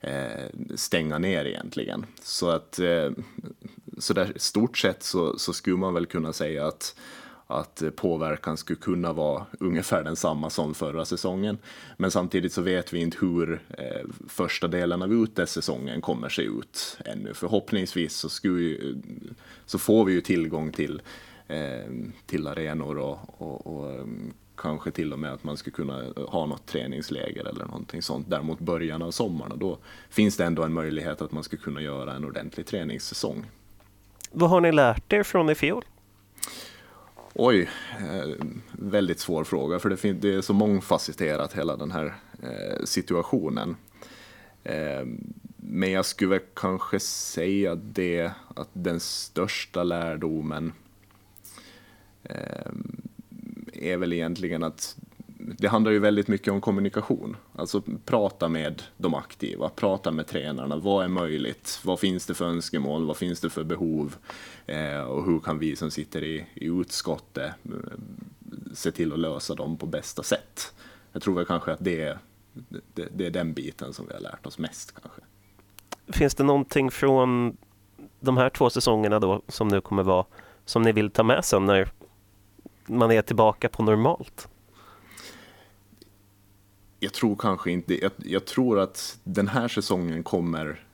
eh, 0.00 0.46
stänga 0.74 1.18
ner 1.18 1.44
egentligen. 1.44 2.06
Så 2.22 2.50
att 2.50 2.78
eh, 2.78 3.10
så 3.98 4.14
där 4.14 4.32
stort 4.36 4.78
sett 4.78 5.02
så, 5.02 5.38
så 5.38 5.52
skulle 5.52 5.76
man 5.76 5.94
väl 5.94 6.06
kunna 6.06 6.32
säga 6.32 6.66
att 6.66 6.96
att 7.50 7.82
eh, 7.82 7.90
påverkan 7.90 8.56
skulle 8.56 8.78
kunna 8.78 9.12
vara 9.12 9.46
ungefär 9.60 10.04
densamma 10.04 10.50
som 10.50 10.74
förra 10.74 11.04
säsongen. 11.04 11.58
Men 11.96 12.10
samtidigt 12.10 12.52
så 12.52 12.62
vet 12.62 12.92
vi 12.92 13.00
inte 13.00 13.18
hur 13.20 13.60
eh, 13.78 14.06
första 14.28 14.68
delen 14.68 15.02
av 15.02 15.12
utesäsongen 15.12 16.00
kommer 16.00 16.28
se 16.28 16.42
ut 16.42 16.98
ännu. 17.04 17.34
Förhoppningsvis 17.34 18.16
så, 18.16 18.28
skulle, 18.28 18.94
så 19.66 19.78
får 19.78 20.04
vi 20.04 20.12
ju 20.12 20.20
tillgång 20.20 20.72
till, 20.72 21.02
eh, 21.48 21.92
till 22.26 22.46
arenor 22.46 22.98
och, 22.98 23.18
och, 23.38 23.66
och 23.66 23.92
mm, 23.92 24.32
kanske 24.56 24.90
till 24.90 25.12
och 25.12 25.18
med 25.18 25.32
att 25.32 25.44
man 25.44 25.56
skulle 25.56 25.74
kunna 25.74 26.04
eh, 26.04 26.28
ha 26.28 26.46
något 26.46 26.66
träningsläger 26.66 27.44
eller 27.44 27.64
någonting 27.64 28.02
sånt 28.02 28.30
där 28.30 28.42
mot 28.42 28.58
början 28.58 29.02
av 29.02 29.10
sommaren. 29.10 29.52
Och 29.52 29.58
då 29.58 29.78
finns 30.10 30.36
det 30.36 30.44
ändå 30.44 30.62
en 30.62 30.72
möjlighet 30.72 31.22
att 31.22 31.32
man 31.32 31.44
skulle 31.44 31.62
kunna 31.62 31.80
göra 31.80 32.12
en 32.12 32.24
ordentlig 32.24 32.66
träningssäsong. 32.66 33.44
Vad 34.32 34.50
har 34.50 34.60
ni 34.60 34.72
lärt 34.72 35.12
er 35.12 35.22
från 35.22 35.50
i 35.50 35.54
fjol? 35.54 35.84
Oj, 37.40 37.68
eh, 37.98 38.46
väldigt 38.72 39.20
svår 39.20 39.44
fråga 39.44 39.78
för 39.78 39.90
det, 39.90 40.12
det 40.12 40.34
är 40.34 40.40
så 40.40 40.52
mångfacetterat 40.52 41.52
hela 41.52 41.76
den 41.76 41.90
här 41.90 42.14
eh, 42.42 42.84
situationen. 42.84 43.76
Eh, 44.64 45.06
men 45.56 45.90
jag 45.90 46.04
skulle 46.04 46.40
kanske 46.54 47.00
säga 47.00 47.74
det 47.74 48.30
att 48.56 48.68
den 48.72 49.00
största 49.00 49.84
lärdomen 49.84 50.72
är 53.72 53.96
väl 53.96 54.12
egentligen 54.12 54.62
att 54.62 54.96
det 55.58 55.68
handlar 55.68 55.92
ju 55.92 55.98
väldigt 55.98 56.28
mycket 56.28 56.52
om 56.52 56.60
kommunikation. 56.60 57.36
Alltså 57.56 57.82
prata 58.04 58.48
med 58.48 58.82
de 58.96 59.14
aktiva, 59.14 59.68
prata 59.68 60.10
med 60.10 60.26
tränarna. 60.26 60.76
Vad 60.76 61.04
är 61.04 61.08
möjligt? 61.08 61.80
Vad 61.84 62.00
finns 62.00 62.26
det 62.26 62.34
för 62.34 62.44
önskemål? 62.44 63.06
Vad 63.06 63.16
finns 63.16 63.40
det 63.40 63.50
för 63.50 63.64
behov? 63.64 64.16
Eh, 64.66 65.00
och 65.00 65.24
hur 65.24 65.40
kan 65.40 65.58
vi 65.58 65.76
som 65.76 65.90
sitter 65.90 66.24
i, 66.24 66.46
i 66.54 66.66
utskottet 66.66 67.52
eh, 67.64 67.72
se 68.74 68.90
till 68.90 69.12
att 69.12 69.18
lösa 69.18 69.54
dem 69.54 69.76
på 69.76 69.86
bästa 69.86 70.22
sätt? 70.22 70.74
Jag 71.12 71.22
tror 71.22 71.34
väl 71.34 71.44
kanske 71.44 71.72
att 71.72 71.84
det 71.84 72.02
är, 72.02 72.18
det, 72.94 73.08
det 73.14 73.26
är 73.26 73.30
den 73.30 73.52
biten 73.52 73.92
som 73.92 74.06
vi 74.06 74.14
har 74.14 74.20
lärt 74.20 74.46
oss 74.46 74.58
mest 74.58 74.94
kanske. 75.02 75.20
Finns 76.08 76.34
det 76.34 76.44
någonting 76.44 76.90
från 76.90 77.56
de 78.20 78.36
här 78.36 78.50
två 78.50 78.70
säsongerna 78.70 79.20
då 79.20 79.42
som 79.48 79.68
nu 79.68 79.80
kommer 79.80 80.02
vara 80.02 80.24
som 80.64 80.82
ni 80.82 80.92
vill 80.92 81.10
ta 81.10 81.22
med 81.22 81.44
sen 81.44 81.66
när 81.66 81.90
man 82.86 83.10
är 83.10 83.22
tillbaka 83.22 83.68
på 83.68 83.82
normalt? 83.82 84.48
Jag 87.00 87.12
tror 87.12 87.36
kanske 87.36 87.70
inte, 87.70 88.02
jag, 88.02 88.12
jag 88.16 88.44
tror 88.44 88.80
att 88.80 89.18
den 89.24 89.48
här 89.48 89.68
säsongen 89.68 90.22
kommer 90.22 90.87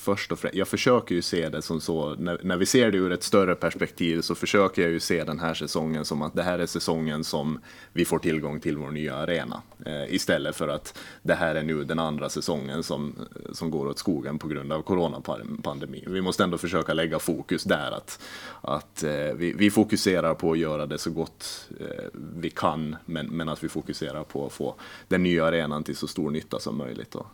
först 0.00 0.32
och 0.32 0.38
främst, 0.38 0.56
jag 0.56 0.68
försöker 0.68 1.14
ju 1.14 1.22
se 1.22 1.48
det 1.48 1.62
som 1.62 1.80
så, 1.80 2.14
när, 2.14 2.40
när, 2.42 2.56
vi 2.56 2.66
ser 2.66 2.90
det 2.90 2.98
ur 2.98 3.12
ett 3.12 3.22
större 3.22 3.54
perspektiv 3.54 4.20
så 4.20 4.34
försöker 4.34 4.82
jag 4.82 4.90
ju 4.90 5.00
se 5.00 5.24
den 5.24 5.38
här 5.38 5.54
säsongen 5.54 6.04
som 6.04 6.22
att 6.22 6.34
det 6.34 6.42
här 6.42 6.58
är 6.58 6.66
säsongen 6.66 7.24
som 7.24 7.60
vi 7.92 8.04
får 8.04 8.18
tillgång 8.18 8.60
till 8.60 8.76
vår 8.76 8.90
nya 8.90 9.16
arena. 9.16 9.62
Eh, 9.86 10.14
istället 10.14 10.56
för 10.56 10.68
att 10.68 10.98
det 11.22 11.34
här 11.34 11.54
är 11.54 11.62
nu 11.62 11.84
den 11.84 11.98
andra 11.98 12.28
säsongen 12.28 12.82
som, 12.82 13.14
som 13.52 13.70
går 13.70 13.86
åt 13.86 13.98
skogen 13.98 14.38
på 14.38 14.48
grund 14.48 14.72
av 14.72 14.82
coronapandemin. 14.82 16.04
Vi 16.06 16.20
måste 16.20 16.44
ändå 16.44 16.58
försöka 16.58 16.94
lägga 16.94 17.18
fokus 17.18 17.64
där, 17.64 17.92
att, 17.92 18.22
att 18.60 19.02
eh, 19.02 19.10
vi, 19.34 19.52
vi, 19.52 19.70
fokuserar 19.70 20.34
på 20.34 20.52
att 20.52 20.58
göra 20.58 20.86
det 20.86 20.98
så 20.98 21.10
gott 21.10 21.68
eh, 21.80 22.04
vi 22.36 22.50
kan, 22.50 22.96
men, 23.04 23.26
men 23.26 23.48
att 23.48 23.64
vi 23.64 23.68
fokuserar 23.68 24.24
på 24.24 24.46
att 24.46 24.52
få 24.52 24.74
den 25.08 25.22
nya 25.22 25.46
arenan 25.46 25.84
till 25.84 25.96
så 25.96 26.06
stor 26.06 26.30
nytta 26.30 26.58
som 26.58 26.76
möjligt 26.76 27.10
Då 27.10 27.26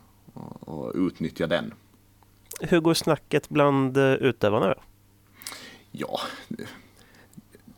och 0.60 0.92
utnyttja 0.94 1.46
den 1.46 1.74
hur 2.60 2.80
går 2.80 2.94
snacket 2.94 3.48
bland 3.48 3.96
eh, 3.96 4.02
utövarna 4.02 4.66
utövarna? 4.66 4.74
Ja, 5.92 6.20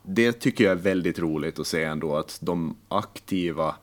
det 0.03 0.33
tycker 0.33 0.65
jag 0.65 0.71
är 0.71 0.83
väldigt 0.83 1.19
roligt 1.19 1.59
att 1.59 1.67
se 1.67 1.85
ändå 1.85 2.17
att 2.17 2.39
de 2.41 2.77
aktiva 2.89 3.75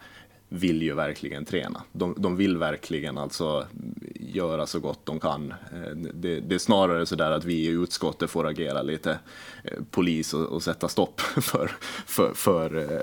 vill 0.50 0.82
ju 0.82 0.94
verkligen 0.94 1.46
träna. 1.46 1.84
De, 1.92 2.16
de 2.18 2.36
vill 2.36 2.58
verkligen 2.58 3.18
alltså 3.18 3.68
göra 4.14 4.66
så 4.66 4.80
gott 4.80 5.06
de 5.06 5.20
kan. 5.20 5.52
Eh, 5.52 5.96
det, 5.96 6.40
det 6.40 6.56
är 6.56 6.60
snarare 6.60 7.06
så 7.06 7.16
där 7.16 7.32
att 7.32 7.46
vi 7.46 7.54
i 7.54 7.68
utskottet 7.68 8.30
får 8.30 8.48
agera 8.48 8.82
lite 8.82 9.20
eh, 9.64 9.80
polis 9.92 10.34
och, 10.34 10.46
och 10.46 10.64
sätta 10.64 10.88
stopp 10.88 11.22
för, 11.22 11.72
för, 12.06 12.34
för 12.34 13.02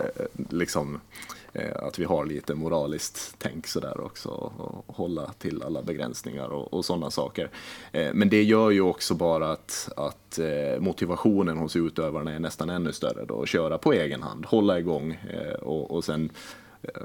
liksom 0.51 1.01
Eh, 1.42 1.42
att 1.75 1.99
vi 1.99 2.05
har 2.05 2.27
lite 2.27 2.55
moraliskt 2.55 3.35
tänk 3.39 3.67
sådär 3.67 4.01
också 4.01 4.29
och 4.29 4.97
hålla 4.97 5.33
till 5.33 5.63
alla 5.63 5.83
begränsningar 5.83 6.49
och, 6.49 6.75
och 6.75 6.85
sådana 6.85 7.11
saker. 7.11 7.51
Eh, 7.93 8.11
men 8.15 8.29
det 8.29 8.43
gör 8.43 8.71
ju 8.71 8.81
också 8.81 9.15
bara 9.15 9.53
att, 9.53 9.89
att 9.97 10.39
eh, 10.39 10.81
motivationen 10.81 11.59
hos 11.59 11.77
utövarna 11.77 12.33
är 12.33 12.39
nästan 12.39 12.71
ännu 12.71 12.93
större 12.93 13.25
då, 13.25 13.43
att 13.43 13.49
köra 13.49 13.79
på 13.79 13.93
egen 13.93 14.23
hand, 14.23 14.47
hålla 14.47 14.79
igång 14.79 15.19
och, 15.61 15.91
och 15.91 16.05
sen 16.05 16.31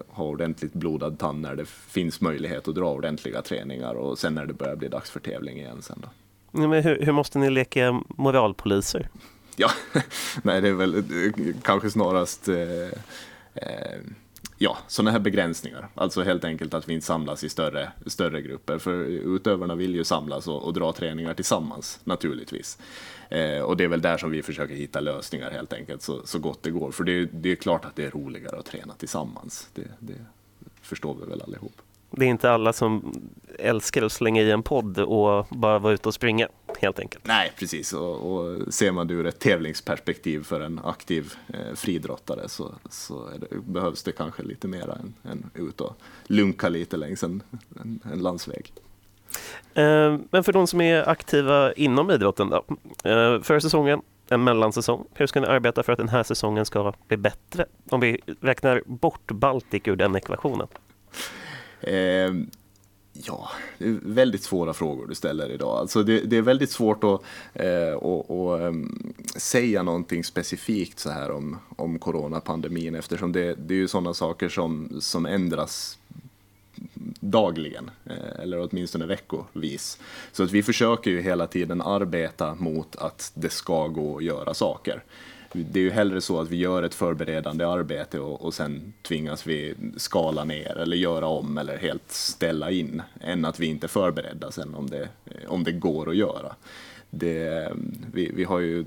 ha 0.08 0.24
ordentligt 0.24 0.74
blodad 0.74 1.20
tand 1.20 1.42
när 1.42 1.56
det 1.56 1.66
finns 1.66 2.22
möjlighet 2.22 2.68
att 2.68 2.76
dra 2.76 2.94
ordentliga 2.94 3.42
träningar 3.42 3.94
och 3.94 4.20
sen 4.20 4.34
när 4.34 4.46
det 4.46 4.54
börjar 4.54 4.76
bli 4.76 4.88
dags 4.88 5.10
för 5.10 5.20
tävling 5.20 5.58
igen 5.58 5.82
sen 5.82 6.02
då. 6.02 6.10
Men 6.52 6.84
hur, 6.84 7.02
hur 7.02 7.12
måste 7.12 7.40
ni 7.40 7.50
leka 7.50 8.02
moralpoliser? 8.08 9.10
Ja, 9.60 9.70
nej 10.42 10.62
det 10.62 10.68
är 10.68 10.74
väl 10.74 11.04
kanske 11.62 11.90
snarast 11.90 12.48
eh, 12.48 12.58
eh, 13.54 14.00
ja, 14.58 14.78
sådana 14.88 15.12
här 15.12 15.20
begränsningar. 15.20 15.90
Alltså 15.96 16.24
helt 16.24 16.44
enkelt 16.44 16.74
att 16.74 16.90
vi 16.90 16.94
inte 16.94 17.06
samlas 17.06 17.44
i 17.44 17.50
större, 17.50 17.92
större 18.06 18.42
grupper. 18.42 18.78
För 18.78 18.94
utövarna 19.06 19.76
vill 19.76 19.96
ju 19.96 20.04
samlas 20.04 20.48
och, 20.48 20.64
och 20.64 20.74
dra 20.74 20.92
träningar 20.92 21.34
tillsammans 21.34 22.00
naturligtvis. 22.04 22.78
Eh, 23.30 23.62
och 23.62 23.78
det 23.78 23.84
är 23.84 23.88
väl 23.88 24.02
där 24.02 24.18
som 24.18 24.32
vi 24.32 24.44
försöker 24.44 24.76
hitta 24.76 25.00
lösningar 25.00 25.52
helt 25.52 25.74
enkelt 25.74 26.02
så, 26.02 26.26
så 26.26 26.40
gott 26.40 26.64
det 26.64 26.72
går. 26.72 26.92
För 26.92 27.04
det, 27.04 27.26
det 27.26 27.52
är 27.52 27.56
klart 27.56 27.86
att 27.86 27.96
det 27.96 28.06
är 28.06 28.12
roligare 28.12 28.60
att 28.60 28.66
träna 28.66 28.94
tillsammans. 28.94 29.70
Det, 29.74 29.88
det 30.00 30.26
förstår 30.82 31.18
vi 31.22 31.30
väl 31.30 31.42
allihop 31.42 31.82
det 32.18 32.26
är 32.26 32.30
inte 32.30 32.52
alla 32.52 32.74
som 32.74 33.14
älskar 33.60 34.04
att 34.04 34.12
slänga 34.12 34.42
i 34.42 34.52
en 34.52 34.64
podd 34.64 35.00
och 35.00 35.48
bara 35.50 35.80
vara 35.80 35.94
ute 35.94 36.10
och 36.10 36.14
springa 36.14 36.48
helt 36.80 37.00
enkelt. 37.00 37.28
Nej, 37.28 37.52
precis. 37.60 37.94
Och, 37.94 38.34
och 38.34 38.74
ser 38.74 38.92
man 38.92 39.08
det 39.08 39.14
ur 39.14 39.26
ett 39.26 39.40
tävlingsperspektiv 39.40 40.44
för 40.44 40.62
en 40.62 40.80
aktiv 40.84 41.34
eh, 41.48 41.76
fridrottare 41.76 42.50
så, 42.50 42.76
så 42.90 43.30
det, 43.40 43.56
behövs 43.62 44.04
det 44.04 44.12
kanske 44.12 44.44
lite 44.44 44.68
mer 44.68 44.90
än, 44.90 45.14
än 45.32 45.50
ut 45.54 45.82
och 45.82 45.98
lunka 46.28 46.70
lite 46.70 46.98
längs 46.98 47.24
en, 47.24 47.44
en, 47.82 48.00
en 48.12 48.20
landsväg. 48.20 48.74
Eh, 49.74 50.18
men 50.30 50.44
för 50.44 50.54
de 50.54 50.68
som 50.68 50.82
är 50.82 51.10
aktiva 51.10 51.74
inom 51.74 52.12
idrotten 52.12 52.50
då? 52.50 52.64
Eh, 53.10 53.42
förra 53.42 53.62
säsongen 53.62 54.02
en 54.30 54.44
mellansäsong. 54.44 55.06
Hur 55.14 55.28
ska 55.28 55.40
ni 55.40 55.48
arbeta 55.48 55.84
för 55.84 55.94
att 55.94 56.00
den 56.00 56.10
här 56.10 56.24
säsongen 56.24 56.66
ska 56.66 56.94
bli 57.08 57.18
bättre? 57.18 57.66
Om 57.90 58.00
vi 58.00 58.22
räknar 58.42 58.82
bort 58.86 59.32
Baltic 59.32 59.82
ur 59.86 59.96
den 59.96 60.16
ekvationen. 60.16 60.68
Eh, 61.82 62.34
ja, 63.14 63.50
det 63.78 63.86
är 63.86 64.00
väldigt 64.04 64.44
svåra 64.44 64.74
frågor 64.74 65.08
du 65.08 65.16
ställer 65.16 65.52
idag. 65.52 65.78
Alltså 65.78 66.04
det, 66.04 66.20
det 66.20 66.38
är 66.38 66.42
väldigt 66.42 66.72
svårt 66.72 67.04
att 67.04 67.22
eh, 67.54 67.96
att, 67.96 68.32
att, 68.32 68.62
ehm, 68.62 69.14
säga 69.36 69.84
någonting 69.84 70.24
specifikt 70.24 71.00
så 71.00 71.10
här 71.10 71.32
om, 71.32 71.58
om 71.76 72.00
coronapandemin 72.00 72.96
eftersom 72.96 73.32
det, 73.32 73.54
det 73.54 73.74
är 73.74 73.78
ju 73.78 73.88
sådana 73.88 74.14
saker 74.14 74.50
som, 74.50 74.98
som 75.00 75.26
ändras 75.26 75.98
dagligen, 77.20 77.92
eh, 78.06 78.42
eller 78.42 78.68
åtminstone 78.70 79.06
veckovis. 79.06 80.00
Så 80.32 80.44
att 80.44 80.52
vi 80.52 80.64
försöker 80.64 81.12
ju 81.12 81.22
hela 81.22 81.48
tiden 81.48 81.82
arbeta 81.82 82.56
mot 82.56 82.96
att 82.96 83.32
det 83.34 83.50
ska 83.50 83.88
gå 83.88 84.18
att 84.18 84.24
göra 84.24 84.54
saker 84.54 85.04
det 85.64 85.80
är 85.80 85.84
ju 85.84 85.92
hellre 85.92 86.22
så 86.22 86.40
att 86.40 86.50
vi 86.50 86.56
gör 86.56 86.84
ett 86.84 86.94
förberedande 86.94 87.68
arbete 87.68 88.20
och, 88.20 88.42
och 88.42 88.54
sen 88.54 88.94
tvingas 89.02 89.48
vi 89.48 89.76
skala 89.98 90.44
ner 90.44 90.78
eller 90.78 90.98
göra 90.98 91.28
om 91.28 91.58
eller 91.58 91.78
helt 91.78 92.12
ställa 92.12 92.72
in 92.72 93.02
än 93.22 93.46
att 93.46 93.60
vi 93.60 93.66
inte 93.66 93.86
är 93.86 93.90
förberedda 93.90 94.52
sen 94.52 94.76
om 94.76 94.90
det, 94.90 95.10
om 95.48 95.64
det 95.64 95.72
går 95.72 96.10
att 96.10 96.16
göra. 96.16 96.56
Det, 97.10 97.72
vi, 98.14 98.32
vi, 98.34 98.44
har 98.44 98.60
ju 98.60 98.86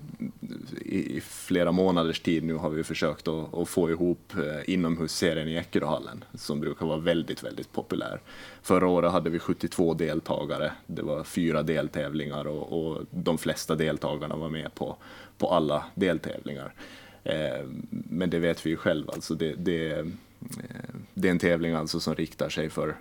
i 0.80 1.20
flera 1.20 1.72
månaders 1.72 2.20
tid 2.20 2.44
nu 2.44 2.54
har 2.54 2.70
vi 2.70 2.84
försökt 2.84 3.28
att, 3.28 3.54
att 3.54 3.68
få 3.68 3.90
ihop 3.90 4.32
eh, 4.36 4.74
inomhusserien 4.74 5.48
i 5.48 5.54
Eckeröhallen 5.54 6.24
som 6.34 6.60
brukar 6.60 6.86
vara 6.86 6.98
väldigt, 6.98 7.42
väldigt 7.42 7.72
populär. 7.72 8.20
Förra 8.62 8.88
året 8.88 9.12
hade 9.12 9.30
vi 9.30 9.38
72 9.38 9.94
deltagare. 9.94 10.72
Det 10.86 11.02
var 11.02 11.24
fyra 11.24 11.62
deltävlingar 11.62 12.46
och, 12.46 12.90
och 12.92 13.06
de 13.10 13.38
flesta 13.38 13.74
deltagarna 13.74 14.36
var 14.36 14.48
med 14.48 14.74
på, 14.74 14.96
på 15.40 15.49
alla 15.49 15.85
deltävlingar. 15.94 16.73
Eh, 17.25 17.64
men 17.90 18.30
det 18.30 18.38
vet 18.38 18.66
vi 18.66 18.70
ju 18.70 18.76
själva, 18.76 19.12
alltså 19.12 19.35
det, 19.35 19.54
det, 19.59 19.92
eh, 19.92 20.04
det, 21.14 21.28
är 21.28 21.32
en 21.32 21.38
tävling 21.38 21.75
alltså 21.75 22.00
som 22.00 22.14
riktar 22.14 22.49
sig 22.49 22.70
för, 22.70 22.88
eh, 22.88 22.94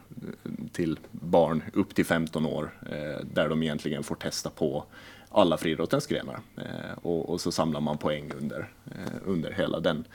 till 0.71 0.99
barn 1.11 1.63
upp 1.73 1.95
till 1.95 2.05
15 2.05 2.45
år 2.45 2.71
där 3.33 3.49
de 3.49 3.63
egentligen 3.63 4.03
får 4.03 4.15
testa 4.15 4.49
på 4.49 4.83
alla 5.29 5.57
friidrottens 5.57 6.07
grenar 6.07 6.39
och, 7.01 7.29
och, 7.29 7.41
så 7.41 7.51
samlar 7.51 7.81
man 7.81 7.97
poäng 7.97 8.31
under, 8.41 8.69
under 9.25 9.51
hela 9.51 9.79
den 9.79 10.05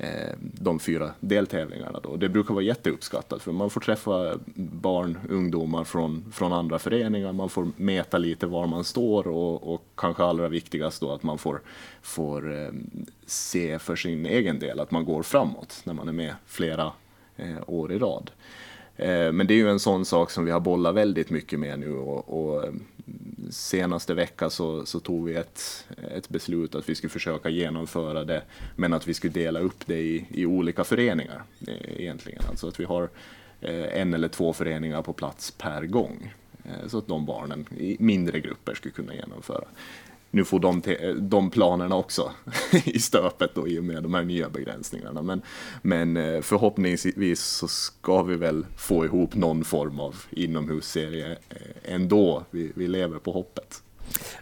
Eh, 0.00 0.34
de 0.40 0.78
fyra 0.78 1.10
deltävlingarna. 1.20 2.00
Då. 2.02 2.16
Det 2.16 2.28
brukar 2.28 2.54
vara 2.54 2.64
jätteuppskattat 2.64 3.42
för 3.42 3.52
man 3.52 3.70
får 3.70 3.80
träffa 3.80 4.38
barn, 4.54 5.18
ungdomar 5.30 5.84
från, 5.84 6.32
från 6.32 6.52
andra 6.52 6.78
föreningar, 6.78 7.32
man 7.32 7.48
får 7.48 7.68
mäta 7.76 8.18
lite 8.18 8.46
var 8.46 8.66
man 8.66 8.84
står 8.84 9.28
och, 9.28 9.74
och 9.74 9.82
kanske 9.94 10.24
allra 10.24 10.48
viktigast 10.48 11.00
då 11.00 11.12
att 11.12 11.22
man 11.22 11.38
får, 11.38 11.60
får 12.02 12.62
eh, 12.62 12.70
se 13.26 13.78
för 13.78 13.96
sin 13.96 14.26
egen 14.26 14.58
del 14.58 14.80
att 14.80 14.90
man 14.90 15.04
går 15.04 15.22
framåt 15.22 15.80
när 15.84 15.94
man 15.94 16.08
är 16.08 16.12
med 16.12 16.34
flera 16.46 16.92
eh, 17.36 17.56
år 17.66 17.92
i 17.92 17.98
rad. 17.98 18.30
Men 19.32 19.46
det 19.46 19.54
är 19.54 19.58
ju 19.58 19.70
en 19.70 19.80
sån 19.80 20.04
sak 20.04 20.30
som 20.30 20.44
vi 20.44 20.50
har 20.50 20.60
bollat 20.60 20.94
väldigt 20.94 21.30
mycket 21.30 21.60
med 21.60 21.78
nu 21.78 21.92
och, 21.92 22.28
och 22.28 22.64
senaste 23.50 24.14
vecka 24.14 24.50
så, 24.50 24.86
så 24.86 25.00
tog 25.00 25.24
vi 25.24 25.34
ett, 25.34 25.86
ett 26.10 26.28
beslut 26.28 26.74
att 26.74 26.88
vi 26.88 26.94
skulle 26.94 27.10
försöka 27.10 27.48
genomföra 27.48 28.24
det, 28.24 28.42
men 28.76 28.92
att 28.92 29.08
vi 29.08 29.14
skulle 29.14 29.32
dela 29.32 29.60
upp 29.60 29.86
det 29.86 29.98
i, 29.98 30.26
i 30.30 30.46
olika 30.46 30.84
föreningar 30.84 31.42
eh, 31.68 32.00
egentligen. 32.00 32.42
Alltså 32.48 32.68
att 32.68 32.80
vi 32.80 32.84
har 32.84 33.08
eh, 33.60 34.00
en 34.00 34.14
eller 34.14 34.28
två 34.28 34.52
föreningar 34.52 35.02
på 35.02 35.12
plats 35.12 35.50
per 35.50 35.82
gång. 35.82 36.34
Eh, 36.64 36.88
så 36.88 36.98
att 36.98 37.06
de 37.06 37.26
barnen 37.26 37.66
i 37.78 37.96
mindre 38.00 38.40
grupper 38.40 38.74
skulle 38.74 38.92
kunna 38.92 39.14
genomföra 39.14 39.64
nu 40.30 40.44
får 40.44 40.60
de, 40.60 40.82
de 41.20 41.50
planerna 41.50 41.96
också 41.96 42.32
i 42.84 42.98
stöpet 42.98 43.54
då, 43.54 43.68
i 43.68 43.78
och 43.78 43.84
med 43.84 44.02
de 44.02 44.14
här 44.14 44.22
nya 44.22 44.48
begränsningarna. 44.48 45.22
Men, 45.22 45.42
men 45.82 46.16
eh, 46.16 46.40
förhoppningsvis 46.40 47.40
så 47.40 47.68
ska 47.68 48.22
vi 48.22 48.36
väl 48.36 48.66
få 48.76 49.04
ihop 49.04 49.34
någon 49.34 49.64
form 49.64 50.00
av 50.00 50.16
inomhusserie 50.30 51.30
eh, 51.30 51.94
ändå. 51.94 52.44
Vi, 52.50 52.72
vi 52.74 52.88
lever 52.88 53.18
på 53.18 53.32
hoppet. 53.32 53.82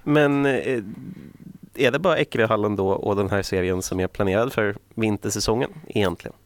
Men 0.03 0.47
eh, 0.47 0.83
är 1.75 1.91
det 1.91 1.99
bara 1.99 2.17
Eckeröhallen 2.17 2.77
då 2.77 2.89
och 2.89 3.17
den 3.17 3.31
här 3.31 3.43
serien 3.43 3.83
som 3.83 4.01
är 4.01 4.07
planerad 4.07 4.53
för 4.53 4.77
vintersäsongen 4.95 5.71
egentligen? 5.89 6.37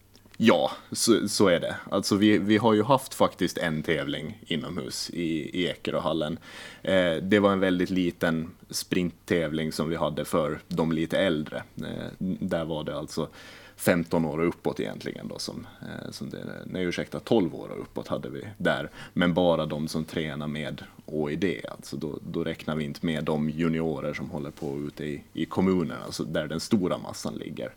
Ja, 0.42 0.70
så, 0.92 1.28
så, 1.28 1.48
är 1.48 1.60
det. 1.60 1.76
Alltså 1.90 2.16
vi, 2.16 2.38
vi 2.38 2.56
har 2.56 2.74
ju 2.74 2.82
haft 2.82 3.14
faktiskt 3.14 3.58
en 3.58 3.82
tävling 3.82 4.38
inomhus 4.46 5.10
i, 5.10 5.60
i 5.60 5.66
Ekeröhallen. 5.66 6.38
Eh, 6.82 7.14
det 7.14 7.38
var 7.38 7.52
en 7.52 7.60
väldigt 7.60 7.90
liten 7.90 8.50
sprinttävling 8.70 9.72
som 9.72 9.88
vi 9.88 9.96
hade 9.96 10.24
för 10.24 10.60
de 10.68 10.92
lite 10.92 11.18
äldre. 11.18 11.62
Eh, 11.78 12.12
där 12.18 12.64
var 12.64 12.84
det 12.84 12.98
alltså 12.98 13.28
15 13.76 14.24
år 14.24 14.38
och 14.38 14.48
uppåt 14.48 14.80
egentligen 14.80 15.28
då 15.28 15.38
som, 15.38 15.66
eh, 15.82 16.10
som 16.10 16.30
det, 16.30 16.44
nej 16.66 16.84
ursäkta 16.84 17.20
12 17.20 17.54
år 17.54 17.68
och 17.68 17.80
uppåt 17.80 18.08
hade 18.08 18.28
vi 18.28 18.44
där. 18.58 18.90
Men 19.12 19.34
bara 19.34 19.66
de 19.66 19.88
som 19.88 20.04
tränar 20.04 20.46
med 20.46 20.82
OID, 21.06 21.60
alltså 21.70 21.96
då, 21.96 22.18
då 22.22 22.44
räknar 22.44 22.76
vi 22.76 22.84
inte 22.84 23.06
med 23.06 23.24
de 23.24 23.50
juniorer 23.50 24.14
som 24.14 24.30
håller 24.30 24.50
på 24.50 24.78
ute 24.78 25.04
i, 25.04 25.22
i 25.32 25.44
kommunerna, 25.44 26.04
alltså 26.04 26.24
där 26.24 26.48
den 26.48 26.60
stora 26.60 26.98
massan 26.98 27.34
ligger. 27.34 27.72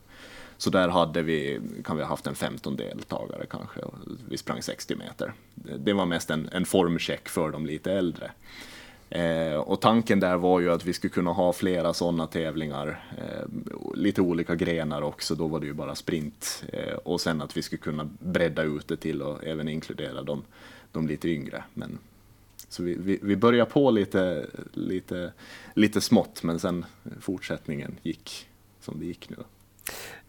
Så 0.57 0.69
där 0.69 0.89
hade 0.89 1.21
vi, 1.21 1.59
kan 1.83 1.97
vi 1.97 2.03
ha 2.03 2.09
haft 2.09 2.27
en 2.27 2.35
15 2.35 2.75
deltagare 2.75 3.45
kanske. 3.49 3.81
Vi 4.29 4.37
sprang 4.37 4.61
60 4.61 4.95
meter. 4.95 5.33
Det 5.55 5.93
var 5.93 6.05
mest 6.05 6.29
en, 6.29 6.49
en 6.51 6.65
formcheck 6.65 7.29
för 7.29 7.51
de 7.51 7.65
lite 7.65 7.91
äldre. 7.91 8.31
Eh, 9.13 9.55
och 9.55 9.81
tanken 9.81 10.19
där 10.19 10.37
var 10.37 10.59
ju 10.59 10.71
att 10.71 10.85
vi 10.85 10.93
skulle 10.93 11.13
kunna 11.13 11.31
ha 11.31 11.53
flera 11.53 11.93
sådana 11.93 12.27
tävlingar, 12.27 13.03
eh, 13.17 13.45
lite 13.95 14.21
olika 14.21 14.55
grenar 14.55 15.01
också, 15.01 15.35
då 15.35 15.47
var 15.47 15.59
det 15.59 15.65
ju 15.65 15.73
bara 15.73 15.95
sprint. 15.95 16.63
Eh, 16.73 16.93
och 16.93 17.21
sen 17.21 17.41
att 17.41 17.57
vi 17.57 17.61
skulle 17.61 17.81
kunna 17.81 18.09
bredda 18.19 18.63
ut 18.63 18.87
det 18.87 18.97
till 18.97 19.21
och 19.21 19.43
även 19.43 19.67
inkludera 19.67 20.23
de, 20.23 20.43
de 20.91 21.07
lite 21.07 21.29
yngre. 21.29 21.63
Men, 21.73 21.99
så 22.69 22.83
vi, 22.83 22.95
vi, 22.99 23.19
vi 23.21 23.35
började 23.35 23.71
på 23.71 23.91
lite, 23.91 24.45
lite, 24.73 25.31
lite 25.73 26.01
smått, 26.01 26.43
men 26.43 26.59
sen 26.59 26.85
fortsättningen 27.19 27.95
gick 28.03 28.47
som 28.79 28.99
det 28.99 29.05
gick 29.05 29.29
nu 29.29 29.37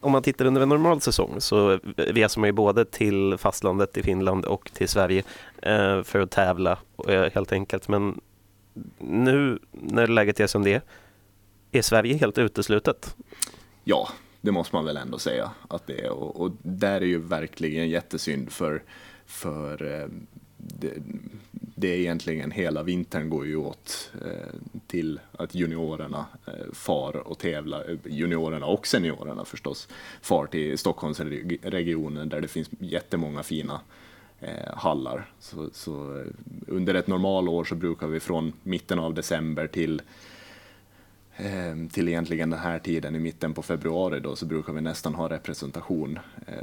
om 0.04 0.12
man 0.12 0.22
tittar 0.22 0.44
under 0.44 0.60
en 0.60 0.68
normal 0.68 1.00
säsong 1.00 1.40
så 1.40 1.78
reser 1.96 2.40
man 2.40 2.48
ju 2.48 2.52
både 2.52 2.84
till 2.84 3.36
fastlandet 3.38 3.96
i 3.96 4.02
Finland 4.02 4.44
och 4.44 4.70
till 4.74 4.88
Sverige 4.88 5.22
eh, 5.62 6.02
för 6.02 6.20
att 6.20 6.30
tävla 6.30 6.78
eh, 7.08 7.24
helt 7.34 7.52
enkelt. 7.52 7.88
Men 7.88 8.20
nu 8.98 9.58
när 9.70 10.06
läget 10.06 10.40
är 10.40 10.46
som 10.46 10.64
det 10.64 10.72
är, 10.72 10.82
är 11.72 11.82
Sverige 11.82 12.16
helt 12.16 12.38
uteslutet? 12.38 13.16
Ja, 13.84 14.08
det 14.40 14.52
måste 14.52 14.76
man 14.76 14.84
väl 14.84 14.96
ändå 14.96 15.18
säga 15.18 15.50
att 15.68 15.86
det 15.86 16.04
är. 16.04 16.10
Och, 16.10 16.40
och 16.40 16.52
där 16.62 17.00
är 17.00 17.06
ju 17.06 17.18
verkligen 17.18 17.88
jättesynd 17.88 18.52
för, 18.52 18.82
för 19.26 20.00
eh, 20.00 20.08
det, 20.56 20.92
det 21.74 21.88
är 21.88 21.98
egentligen 21.98 22.50
hela 22.50 22.82
vintern 22.82 23.30
går 23.30 23.46
ju 23.46 23.56
åt 23.56 24.12
eh, 24.24 24.60
till 24.86 25.20
att 25.32 25.54
juniorerna 25.54 26.26
eh, 26.46 26.72
far 26.72 27.16
och 27.16 27.38
tävlar, 27.38 27.90
eh, 27.90 28.12
juniorerna 28.12 28.66
och 28.66 28.86
seniorerna 28.86 29.44
förstås, 29.44 29.88
far 30.22 30.46
till 30.46 30.78
Stockholmsregionen 30.78 32.28
där 32.28 32.40
det 32.40 32.48
finns 32.48 32.70
jättemånga 32.78 33.42
fina 33.42 33.80
hallar. 34.74 35.30
Så, 35.40 35.70
så, 35.72 36.24
under 36.66 36.94
ett 36.94 37.06
normalår 37.06 37.64
så 37.64 37.74
brukar 37.74 38.06
vi 38.06 38.20
från 38.20 38.52
mitten 38.62 38.98
av 38.98 39.14
december 39.14 39.66
till 39.66 40.02
till 41.92 42.08
egentligen 42.08 42.50
den 42.50 42.60
här 42.60 42.78
tiden 42.78 43.16
i 43.16 43.18
mitten 43.18 43.54
på 43.54 43.62
februari 43.62 44.20
då 44.20 44.36
så 44.36 44.46
brukar 44.46 44.72
vi 44.72 44.80
nästan 44.80 45.14
ha 45.14 45.30
representation 45.30 46.18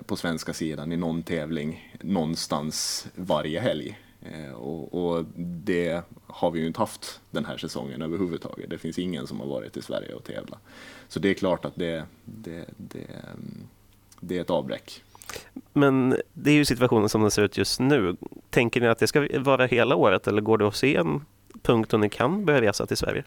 på 0.06 0.16
svenska 0.16 0.54
sidan 0.54 0.92
i 0.92 0.98
någon 0.98 1.24
tävling 1.24 1.94
någonstans 2.02 3.08
varje 3.16 3.60
helg. 3.60 3.98
Eh, 4.22 4.54
och, 4.54 4.94
och, 4.94 5.26
det 5.38 6.02
har 6.28 6.52
vi 6.52 6.60
ju 6.60 6.68
inte 6.68 6.80
haft 6.80 7.22
den 7.32 7.46
här 7.46 7.58
säsongen 7.58 8.02
överhuvudtaget. 8.02 8.70
Det 8.70 8.78
finns 8.78 9.00
ingen 9.00 9.28
som 9.28 9.40
har 9.40 9.48
varit 9.48 9.78
i 9.78 9.82
Sverige 9.82 10.14
och 10.14 10.24
tävlat. 10.24 10.60
Så 11.08 11.20
det 11.20 11.30
är 11.30 11.34
klart 11.34 11.66
att 11.66 11.76
det, 11.76 12.06
det, 12.26 12.66
det, 12.78 13.00
mm, 13.00 13.68
det 14.20 14.38
är 14.38 14.42
ett 14.42 14.50
avbräck. 14.50 15.04
Men 15.74 16.18
det 16.34 16.52
är 16.52 16.56
ju 16.56 16.66
situationen 16.66 17.10
som 17.10 17.22
den 17.22 17.32
ser 17.32 17.42
ut 17.42 17.58
just 17.58 17.80
nu. 17.80 18.16
Tänker 18.50 18.82
ni 18.82 18.88
att 18.88 19.00
det 19.00 19.08
ska 19.08 19.28
vara 19.40 19.66
hela 19.66 19.96
året 19.96 20.28
eller 20.28 20.42
går 20.42 20.58
det 20.58 20.68
att 20.68 20.76
se 20.76 20.96
en 20.96 21.26
punkt 21.62 21.92
då 21.92 21.98
ni 21.98 22.10
kan 22.10 22.46
börja 22.46 22.62
resa 22.62 22.86
till 22.86 22.98
Sverige? 22.98 23.24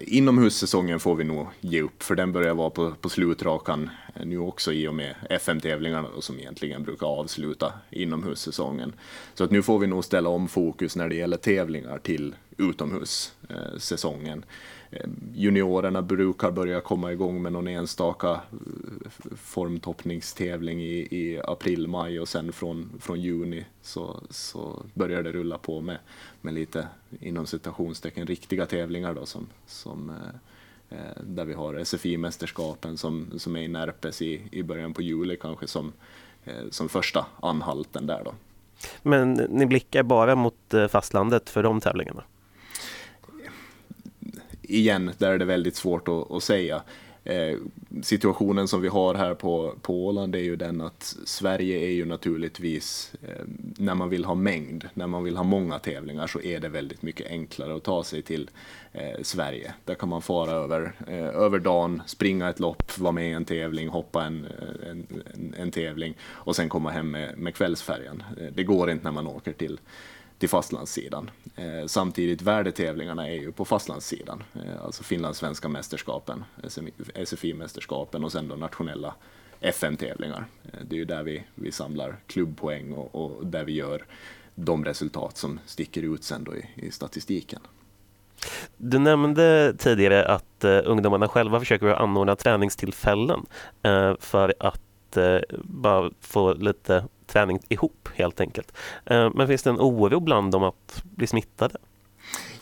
Inomhussäsongen 0.00 1.00
får 1.00 1.14
vi 1.14 1.24
nog 1.24 1.46
ge 1.60 1.82
upp, 1.82 2.02
för 2.02 2.14
den 2.14 2.32
börjar 2.32 2.54
vara 2.54 2.70
på, 2.70 2.94
på 3.00 3.08
slutrakan 3.08 3.90
nu 4.24 4.38
också 4.38 4.72
i 4.72 4.88
och 4.88 4.94
med 4.94 5.14
FM-tävlingarna 5.30 6.08
som 6.20 6.38
egentligen 6.38 6.82
brukar 6.82 7.06
avsluta 7.06 7.72
inomhussäsongen. 7.90 8.92
Så 9.34 9.44
att 9.44 9.50
nu 9.50 9.62
får 9.62 9.78
vi 9.78 9.86
nog 9.86 10.04
ställa 10.04 10.28
om 10.28 10.48
fokus 10.48 10.96
när 10.96 11.08
det 11.08 11.14
gäller 11.14 11.36
tävlingar 11.36 11.98
till 11.98 12.34
utomhussäsongen. 12.56 14.38
Eh, 14.38 14.44
Ehm, 14.90 15.32
juniorerna 15.34 16.02
brukar 16.02 16.50
börja 16.50 16.80
komma 16.80 17.12
igång 17.12 17.42
med 17.42 17.52
någon 17.52 17.68
enstaka 17.68 18.30
eh, 18.30 19.10
formtoppningstävling 19.36 20.82
i, 20.82 21.08
i 21.10 21.40
april, 21.44 21.86
maj 21.88 22.20
och 22.20 22.28
sen 22.28 22.52
från, 22.52 22.90
från 23.00 23.20
juni 23.20 23.66
så, 23.82 24.20
så 24.30 24.82
börjar 24.94 25.22
det 25.22 25.32
rulla 25.32 25.58
på 25.58 25.80
med, 25.80 25.98
med 26.40 26.54
lite 26.54 26.88
inom 27.20 27.46
citationstecken 27.46 28.26
riktiga 28.26 28.66
tävlingar 28.66 29.14
då 29.14 29.26
som, 29.26 29.46
som 29.66 30.10
eh, 30.10 30.98
eh 30.98 31.22
där 31.22 31.44
vi 31.44 31.54
har 31.54 31.74
SFI-mästerskapen 31.84 32.96
som, 32.96 33.26
som 33.38 33.56
är 33.56 33.60
i 33.60 33.68
Närpes 33.68 34.22
i, 34.22 34.42
i 34.50 34.62
början 34.62 34.94
på 34.94 35.02
juli 35.02 35.36
kanske 35.36 35.66
som, 35.66 35.92
eh, 36.44 36.70
som 36.70 36.88
första 36.88 37.26
anhalten 37.40 38.06
där 38.06 38.24
då. 38.24 38.34
Men 39.02 39.32
ni 39.32 39.66
blickar 39.66 40.02
bara 40.02 40.34
mot 40.34 40.74
eh, 40.74 40.88
fastlandet 40.88 41.50
för 41.50 41.62
de 41.62 41.80
tävlingarna? 41.80 42.22
Igen, 44.68 45.10
där 45.18 45.32
är 45.32 45.38
det 45.38 45.44
väldigt 45.44 45.76
svårt 45.76 46.08
att, 46.08 46.30
att 46.32 46.42
säga. 46.42 46.82
Eh, 47.28 47.58
situationen 48.02 48.68
som 48.68 48.80
vi 48.80 48.88
har 48.88 49.14
här 49.14 49.34
på, 49.34 49.74
på 49.82 50.06
Åland 50.06 50.34
är 50.34 50.40
ju 50.40 50.56
den 50.56 50.80
att 50.80 51.16
Sverige 51.24 51.78
är 51.78 51.90
ju 51.90 52.04
naturligtvis, 52.04 53.12
eh, 53.22 53.44
när 53.78 53.94
man 53.94 54.08
vill 54.08 54.24
ha 54.24 54.34
mängd, 54.34 54.88
när 54.94 55.06
man 55.06 55.24
vill 55.24 55.36
ha 55.36 55.44
många 55.44 55.78
tävlingar 55.78 56.26
så 56.26 56.40
är 56.40 56.60
det 56.60 56.68
väldigt 56.68 57.02
mycket 57.02 57.30
enklare 57.30 57.76
att 57.76 57.82
ta 57.82 58.04
sig 58.04 58.22
till 58.22 58.50
eh, 58.92 59.22
Sverige. 59.22 59.74
Där 59.84 59.94
kan 59.94 60.08
man 60.08 60.22
fara 60.22 60.50
över, 60.50 60.92
eh, 61.06 61.26
över 61.26 61.58
dagen, 61.58 62.02
springa 62.06 62.48
ett 62.48 62.60
lopp, 62.60 62.98
vara 62.98 63.12
med 63.12 63.30
i 63.30 63.32
en 63.32 63.44
tävling, 63.44 63.88
hoppa 63.88 64.24
en, 64.24 64.44
eh, 64.44 64.90
en, 64.90 65.06
en, 65.34 65.54
en 65.58 65.70
tävling 65.70 66.14
och 66.22 66.56
sen 66.56 66.68
komma 66.68 66.90
hem 66.90 67.10
med, 67.10 67.38
med 67.38 67.54
kvällsfärjan. 67.54 68.22
Eh, 68.40 68.46
det 68.54 68.64
går 68.64 68.90
inte 68.90 69.04
när 69.04 69.12
man 69.12 69.26
åker 69.26 69.52
till 69.52 69.80
till 70.38 70.48
fastlandssidan. 70.48 71.30
Eh, 71.56 71.86
samtidigt 71.86 72.42
värdetävlingarna 72.42 73.28
är 73.28 73.34
ju 73.34 73.52
på 73.52 73.64
fastlandssidan, 73.64 74.42
eh, 74.54 74.84
alltså 74.84 75.02
finlandssvenska 75.02 75.68
mästerskapen, 75.68 76.44
SFI-mästerskapen 77.14 78.24
och 78.24 78.32
sen 78.32 78.48
de 78.48 78.60
nationella 78.60 79.14
FN-tävlingar. 79.60 80.46
Eh, 80.64 80.78
det 80.88 80.96
är 80.96 80.98
ju 80.98 81.04
där 81.04 81.22
vi, 81.22 81.44
vi 81.54 81.72
samlar 81.72 82.16
klubbpoäng 82.26 82.92
och, 82.92 83.14
och, 83.14 83.46
där 83.46 83.64
vi 83.64 83.72
gör 83.72 84.04
de 84.54 84.84
resultat 84.84 85.36
som 85.36 85.60
sticker 85.66 86.02
ut 86.02 86.24
sen 86.24 86.44
då 86.44 86.56
i, 86.56 86.66
i 86.74 86.90
statistiken. 86.90 87.60
Du 88.76 88.98
nämnde 88.98 89.74
tidigare 89.78 90.26
att 90.26 90.64
eh, 90.64 90.80
ungdomarna 90.84 91.28
själva 91.28 91.58
försöker 91.60 91.86
anordna 91.86 92.36
träningstillfällen 92.36 93.46
eh, 93.82 94.14
för 94.20 94.54
att 94.60 95.16
eh, 95.16 95.38
bara 95.64 96.10
få 96.20 96.54
lite 96.54 97.04
träning 97.28 97.58
ihop 97.68 98.08
helt 98.14 98.40
enkelt. 98.40 98.72
Eh, 99.04 99.30
men 99.34 99.48
finns 99.48 99.62
det 99.62 99.70
en 99.70 99.80
oro 99.80 100.20
bland 100.20 100.52
dem 100.52 100.62
att 100.64 101.02
bli 101.02 101.26
smittade? 101.26 101.78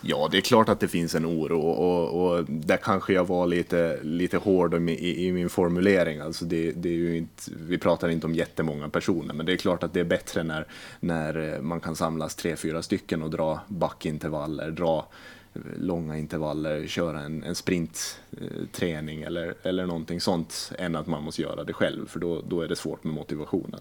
Ja, 0.00 0.28
det 0.30 0.36
är 0.36 0.40
klart 0.40 0.68
att 0.68 0.80
det 0.80 0.88
finns 0.88 1.14
en 1.14 1.26
oro 1.26 1.60
och, 1.60 2.26
och 2.26 2.44
där 2.44 2.76
kanske 2.76 3.12
jag 3.12 3.24
var 3.24 3.46
lite, 3.46 3.98
lite 4.02 4.36
hård 4.36 4.74
i, 4.74 5.26
i 5.26 5.32
min 5.32 5.48
formulering. 5.48 6.20
Alltså 6.20 6.44
det, 6.44 6.72
det, 6.72 6.88
är 6.88 6.92
ju 6.92 7.16
inte, 7.16 7.42
vi 7.66 7.78
pratar 7.78 8.08
inte 8.08 8.26
om 8.26 8.34
jättemånga 8.34 8.88
personer, 8.88 9.34
men 9.34 9.46
det 9.46 9.52
är 9.52 9.56
klart 9.56 9.82
att 9.82 9.92
det 9.92 10.00
är 10.00 10.04
bättre 10.04 10.42
när, 10.42 10.66
när 11.00 11.54
eh, 11.54 11.60
man 11.60 11.80
kan 11.80 11.96
samlas 11.96 12.34
tre, 12.34 12.56
fyra 12.56 12.82
stycken 12.82 13.22
och 13.22 13.30
dra 13.30 13.60
backintervaller, 13.68 14.70
dra 14.70 15.06
eh, 15.54 15.60
långa 15.76 16.18
intervaller, 16.18 16.86
köra 16.86 17.20
en, 17.20 17.42
en 17.42 17.54
sprintträning 17.54 19.22
eller, 19.22 19.54
eller 19.62 19.86
någonting 19.86 20.20
sånt 20.20 20.72
än 20.78 20.96
att 20.96 21.06
man 21.06 21.22
måste 21.22 21.42
göra 21.42 21.64
det 21.64 21.72
själv, 21.72 22.06
för 22.06 22.20
då, 22.20 22.42
då 22.48 22.60
är 22.60 22.68
det 22.68 22.76
svårt 22.76 23.04
med 23.04 23.14
motivationen. 23.14 23.80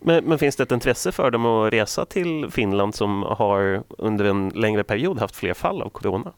Men, 0.00 0.24
men, 0.24 0.38
finns 0.38 0.56
det 0.56 0.62
ett 0.62 0.72
intresse 0.72 1.12
för 1.12 1.30
dem 1.30 1.46
att 1.46 1.72
resa 1.72 2.04
till 2.04 2.50
Finland 2.50 2.94
som 2.94 3.22
har 3.22 3.82
under 3.88 4.24
en 4.24 4.48
längre 4.48 4.84
period 4.84 5.18
haft 5.18 5.36
fler 5.36 5.54
fall 5.54 5.82
av 5.82 5.88
corona? 5.88 6.32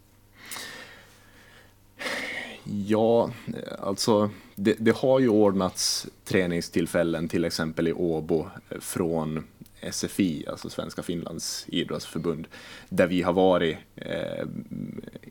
Ja, 2.65 3.31
alltså 3.79 4.31
det, 4.55 4.77
det, 4.79 4.97
har 4.97 5.21
ju 5.21 5.29
ordnats 5.29 6.09
träningstillfällen 6.25 7.29
till 7.29 7.45
exempel 7.45 7.89
i 7.89 7.93
Åbo 7.93 8.47
från 8.81 9.45
SFI, 9.93 10.45
alltså 10.49 10.71
Svenska 10.71 11.03
Finlands 11.03 11.67
idrottsförbund, 11.69 12.49
där 12.89 13.07
vi 13.07 13.23
har 13.23 13.33
varit 13.33 13.77
eh, 13.97 14.47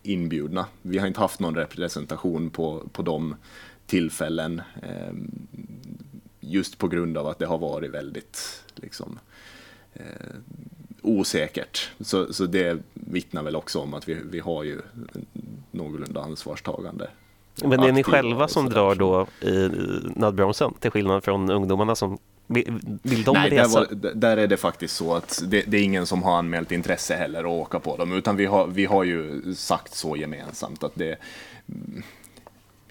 inbjudna. 0.03 0.65
Vi 0.81 0.97
har 0.97 1.07
inte 1.07 1.19
haft 1.19 1.39
någon 1.39 1.55
representation 1.55 2.49
på, 2.49 2.83
på 2.91 3.01
de 3.01 3.35
tillfällen 3.85 4.61
eh, 4.83 5.13
just 6.49 6.77
på 6.77 6.87
grund 6.87 7.17
av 7.17 7.27
att 7.27 7.39
det 7.39 7.45
har 7.45 7.57
varit 7.57 7.91
väldigt 7.91 8.63
liksom, 8.75 9.19
eh, 9.93 10.03
osäkert. 11.01 11.89
Så, 11.99 12.33
så 12.33 12.45
det 12.45 12.79
vittnar 12.93 13.43
väl 13.43 13.55
också 13.55 13.79
om 13.79 13.93
att 13.93 14.09
vi, 14.09 14.17
vi 14.31 14.39
har 14.39 14.63
ju 14.63 14.81
någorlunda 15.71 16.21
ansvarstagande. 16.21 17.09
Men 17.63 17.81
det 17.81 17.87
är 17.87 17.91
ni 17.91 18.03
själva 18.03 18.47
som 18.47 18.69
drar 18.69 18.95
då 18.95 19.27
i 19.41 19.69
nödbromsen 20.15 20.73
till 20.79 20.91
skillnad 20.91 21.23
från 21.23 21.49
ungdomarna 21.51 21.95
som 21.95 22.17
vill 22.47 23.23
de 23.25 23.33
Nej, 23.33 23.49
resa? 23.49 23.79
Där, 23.79 23.87
var, 23.89 24.13
där, 24.15 24.37
är 24.37 24.47
det 24.47 24.57
faktiskt 24.57 24.95
så 24.95 25.15
att 25.15 25.43
det, 25.47 25.63
det, 25.67 25.77
är 25.77 25.83
ingen 25.83 26.05
som 26.05 26.23
har 26.23 26.37
anmält 26.37 26.71
intresse 26.71 27.15
heller 27.15 27.39
att 27.39 27.45
åka 27.45 27.79
på 27.79 27.97
dem, 27.97 28.11
utan 28.11 28.35
vi 28.35 28.45
har, 28.45 28.67
vi 28.67 28.85
har 28.85 29.03
ju 29.03 29.41
sagt 29.55 29.95
så 29.95 30.15
gemensamt 30.15 30.83
att 30.83 30.95
det 30.95 31.17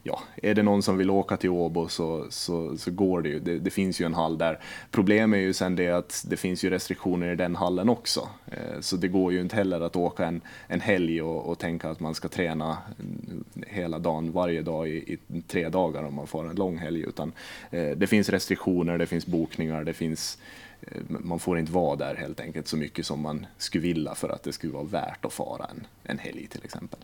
ja, 0.09 0.21
är 0.43 0.55
det 0.55 0.63
någon 0.63 0.83
som 0.83 0.99
vill 0.99 1.11
åka 1.11 1.37
till 1.37 1.51
Åbo 1.51 1.89
så, 1.89 2.27
så, 2.31 2.79
så 2.79 2.91
går 2.91 3.23
det 3.23 3.29
ju. 3.29 3.39
Det, 3.39 3.59
det, 3.59 3.71
finns 3.71 4.01
ju 4.01 4.07
en 4.07 4.15
hall 4.15 4.39
där. 4.39 4.59
Problemet 4.91 5.39
är 5.39 5.43
ju 5.43 5.53
sen 5.53 5.77
det 5.77 5.89
att 5.89 6.25
det 6.29 6.37
finns 6.37 6.65
ju 6.65 6.71
restriktioner 6.71 7.33
i 7.33 7.37
den 7.37 7.57
hallen 7.57 7.89
också. 7.89 8.29
Eh, 8.47 8.81
så 8.81 8.97
det 8.97 9.09
går 9.09 9.33
ju 9.33 9.41
inte 9.41 9.57
heller 9.57 9.81
att 9.81 9.97
åka 9.97 10.27
en, 10.27 10.41
en 10.67 10.81
helg 10.81 11.23
och, 11.23 11.47
och 11.47 11.59
tänka 11.59 11.91
att 11.91 12.01
man 12.01 12.15
ska 12.15 12.29
träna 12.29 12.79
mm, 12.99 13.45
hela 13.67 13.99
dagen, 13.99 14.33
varje 14.33 14.63
dag 14.63 14.89
i, 14.89 15.19
i 15.29 15.43
tre 15.43 15.69
dagar 15.69 16.03
om 16.03 16.15
man 16.15 16.27
får 16.27 16.51
en 16.51 16.57
lång 16.57 16.79
helg. 16.79 17.01
Utan 17.01 17.33
eh, 17.71 17.91
det 17.97 18.07
finns 18.07 18.29
restriktioner, 18.29 18.99
det 18.99 19.07
finns 19.07 19.27
bokningar, 19.27 19.85
det 19.85 19.95
finns 19.95 20.39
eh, 20.81 21.03
man 21.09 21.39
får 21.39 21.59
inte 21.59 21.73
vara 21.73 21.97
där 21.97 22.15
helt 22.15 22.41
enkelt 22.41 22.69
så 22.69 22.77
mycket 22.77 23.07
som 23.07 23.21
man 23.21 23.47
skulle 23.59 23.83
vilja 23.83 24.15
för 24.15 24.29
att 24.29 24.43
det 24.43 24.53
skulle 24.53 24.73
vara 24.73 24.85
värt 24.85 25.25
att 25.25 25.33
fara 25.33 25.67
en, 25.71 25.87
en 26.03 26.19
helg 26.19 26.47
till 26.47 26.65
exempel. 26.65 27.01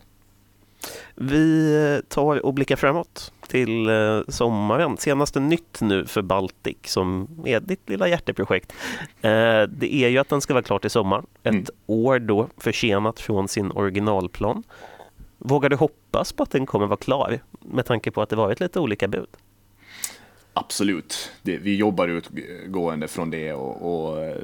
Vi 1.15 2.01
tar 2.07 2.45
och 2.45 2.53
blickar 2.53 2.75
framåt 2.75 3.33
till 3.47 3.89
eh, 3.89 4.21
sommaren. 4.27 4.97
Senaste 4.97 5.39
nytt 5.39 5.81
nu 5.81 6.05
för 6.05 6.21
Baltic 6.21 6.77
som 6.83 7.27
är 7.45 7.59
ditt 7.59 7.89
lilla 7.89 8.07
hjärteprojekt. 8.07 8.73
Eh, 9.21 9.63
det 9.63 9.93
är 9.93 10.09
ju 10.09 10.17
att 10.17 10.29
den 10.29 10.41
ska 10.41 10.53
vara 10.53 10.63
klar 10.63 10.79
till 10.79 10.89
sommar. 10.89 11.23
Ett 11.43 11.53
mm. 11.53 11.65
år 11.85 12.19
då 12.19 12.47
försenat 12.57 13.19
från 13.19 13.47
sin 13.47 13.71
originalplan. 13.71 14.63
Vågar 15.37 15.69
du 15.69 15.75
hoppas 15.75 16.33
på 16.33 16.43
att 16.43 16.51
den 16.51 16.65
kommer 16.65 16.85
vara 16.85 16.97
klar 16.97 17.39
med 17.59 17.85
tanke 17.85 18.11
på 18.11 18.21
att 18.21 18.29
det 18.29 18.35
varit 18.35 18.59
lite 18.59 18.79
olika 18.79 19.07
bud? 19.07 19.27
Absolut, 20.53 21.31
det, 21.41 21.57
vi 21.57 21.75
jobbar 21.75 22.07
utgående 22.07 23.07
från 23.07 23.29
det 23.29 23.53
och, 23.53 24.15
och 24.15 24.35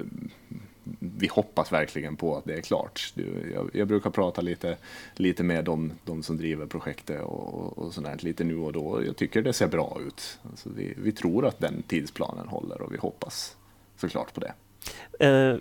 vi 1.21 1.27
hoppas 1.27 1.71
verkligen 1.71 2.15
på 2.15 2.37
att 2.37 2.45
det 2.45 2.53
är 2.53 2.61
klart. 2.61 3.13
Jag, 3.53 3.69
jag 3.73 3.87
brukar 3.87 4.09
prata 4.09 4.41
lite, 4.41 4.77
lite 5.15 5.43
med 5.43 5.65
de, 5.65 5.91
de 6.05 6.23
som 6.23 6.37
driver 6.37 6.65
projektet 6.65 7.21
och, 7.21 7.77
och 7.77 7.93
sådär 7.93 8.17
lite 8.19 8.43
nu 8.43 8.57
och 8.57 8.73
då. 8.73 9.01
Jag 9.05 9.17
tycker 9.17 9.41
det 9.41 9.53
ser 9.53 9.67
bra 9.67 9.97
ut. 10.07 10.39
Alltså 10.49 10.69
vi, 10.75 10.93
vi 10.97 11.11
tror 11.11 11.45
att 11.45 11.59
den 11.59 11.83
tidsplanen 11.83 12.47
håller 12.47 12.81
och 12.81 12.93
vi 12.93 12.97
hoppas 12.97 13.55
såklart 13.97 14.33
på 14.33 14.39
det. 14.39 14.53
Eh, 15.27 15.57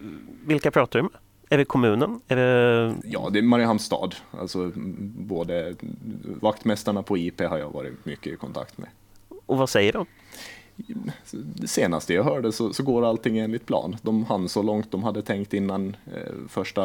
vilka 0.46 0.70
pratar 0.70 0.98
du 0.98 1.02
med? 1.02 1.12
Är 1.48 1.58
det 1.58 1.64
kommunen? 1.64 2.20
Är 2.28 2.36
det... 2.36 2.94
Ja, 3.04 3.28
det 3.32 3.38
är 3.38 3.42
Mariehamns 3.42 3.84
stad. 3.84 4.14
Alltså, 4.30 4.72
både 5.00 5.74
vaktmästarna 6.40 7.02
på 7.02 7.18
IP 7.18 7.40
har 7.40 7.58
jag 7.58 7.70
varit 7.70 8.04
mycket 8.04 8.32
i 8.32 8.36
kontakt 8.36 8.78
med. 8.78 8.88
Och 9.46 9.58
vad 9.58 9.70
säger 9.70 9.92
de? 9.92 10.06
Det 11.32 11.68
senaste 11.68 12.14
jag 12.14 12.24
hörde 12.24 12.52
så, 12.52 12.72
så, 12.72 12.82
går 12.82 13.04
allting 13.04 13.38
enligt 13.38 13.66
plan. 13.66 13.96
De 14.02 14.24
hann 14.24 14.48
så 14.48 14.62
långt 14.62 14.90
de 14.90 15.02
hade 15.02 15.22
tänkt 15.22 15.54
innan 15.54 15.96
eh, 16.14 16.32
första 16.48 16.84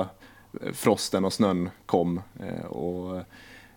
eh, 0.61 0.71
frosten 0.73 1.25
och 1.25 1.33
snön 1.33 1.69
kom. 1.85 2.21
Eh, 2.39 2.65
och 2.65 3.21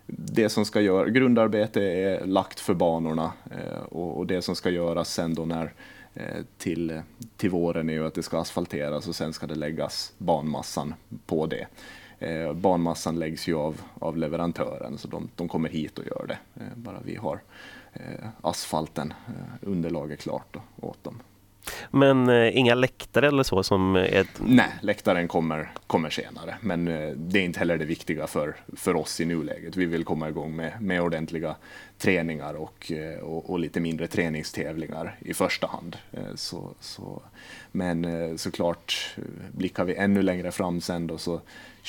det 0.05 0.49
som 0.49 0.65
ska 0.65 0.81
göra, 0.81 1.09
grundarbete 1.09 1.81
är 1.81 2.25
lagt 2.25 2.59
för 2.59 2.73
banorna 2.73 3.31
eh, 3.51 3.79
och, 3.89 4.17
och, 4.17 4.27
det 4.27 4.41
som 4.41 4.55
ska 4.55 4.69
göras 4.69 5.13
sen 5.13 5.35
då 5.35 5.45
när 5.45 5.73
eh, 6.13 6.43
till, 6.57 7.01
till 7.37 7.49
våren 7.49 7.89
är 7.89 7.93
ju 7.93 8.07
att 8.07 8.13
det 8.13 8.23
ska 8.23 8.39
asfalteras 8.39 9.07
och 9.07 9.15
sen 9.15 9.33
ska 9.33 9.47
det 9.47 9.55
läggas 9.55 10.13
banmassan 10.17 10.93
på 11.25 11.45
det. 11.45 11.67
Eh, 12.19 12.53
banmassan 12.53 13.19
läggs 13.19 13.47
ju 13.47 13.55
av, 13.55 13.81
av 13.99 14.17
leverantören 14.17 14.97
så 14.97 15.07
de, 15.07 15.29
de 15.35 15.47
kommer 15.47 15.69
hit 15.69 15.99
och 15.99 16.05
gör 16.05 16.25
det. 16.27 16.37
Eh, 16.55 16.75
bara 16.75 16.99
vi 17.05 17.15
har 17.15 17.41
asfalten, 18.41 19.13
eh, 19.27 19.69
underlaget 19.69 20.19
klart 20.21 20.57
åt 20.81 21.03
dem. 21.03 21.21
Men 21.91 22.29
eh, 22.29 22.57
inga 22.57 22.75
läktare 22.75 23.27
eller 23.27 23.43
så 23.43 23.63
som 23.63 23.95
är... 23.95 24.27
Nej, 24.39 24.69
läktaren 24.81 25.27
kommer, 25.27 25.71
kommer 25.87 26.09
senare. 26.09 26.57
Men 26.61 26.87
eh, 26.87 27.09
det 27.09 27.39
är 27.39 27.43
inte 27.43 27.59
heller 27.59 27.77
det 27.77 27.85
viktiga 27.85 28.27
för, 28.27 28.55
för 28.75 28.95
oss 28.95 29.21
i 29.21 29.25
nuläget. 29.25 29.75
Vi 29.75 29.85
vill 29.85 30.03
komma 30.03 30.29
igång 30.29 30.55
med, 30.55 30.81
med 30.81 31.01
ordentliga 31.01 31.55
träningar 31.97 32.53
och, 32.53 32.91
eh, 32.91 33.19
och, 33.19 33.49
och 33.49 33.59
lite 33.59 33.79
mindre 33.79 34.07
träningstävlingar 34.07 35.17
i 35.19 35.33
första 35.33 35.67
hand. 35.67 35.97
Eh, 36.11 36.35
så, 36.35 36.73
så, 36.79 37.21
men 37.71 38.05
eh, 38.05 38.35
såklart 38.35 39.15
blickar 39.51 39.85
vi 39.85 39.95
ännu 39.95 40.21
längre 40.21 40.51
fram 40.51 40.81
sen 40.81 41.07
då 41.07 41.17
så 41.17 41.41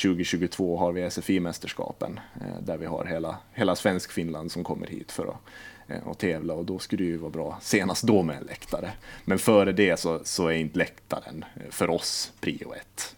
2022 0.02 0.76
har 0.76 0.92
vi 0.92 1.10
SFI-mästerskapen 1.10 2.20
där 2.60 2.76
vi 2.76 2.86
har 2.86 3.04
hela, 3.04 3.36
hela 3.52 3.76
svensk 3.76 4.12
Finland 4.12 4.52
som 4.52 4.64
kommer 4.64 4.86
hit 4.86 5.12
för 5.12 5.26
att 5.26 5.36
Eh, 5.79 5.79
och 6.04 6.18
tävla 6.18 6.54
och 6.54 6.64
då 6.64 6.78
skulle 6.78 7.04
det 7.04 7.08
ju 7.08 7.16
vara 7.16 7.30
bra 7.30 7.58
senast 7.60 8.02
då 8.02 8.22
med 8.22 8.36
en 8.36 8.44
läktare. 8.44 8.92
Men 9.24 9.38
före 9.38 9.72
det 9.72 10.00
så, 10.00 10.20
så 10.24 10.46
är 10.46 10.52
inte 10.52 10.78
läktaren 10.78 11.44
eh, 11.54 11.70
för 11.70 11.90
oss 11.90 12.32
prio 12.40 12.74
ett. 12.74 13.16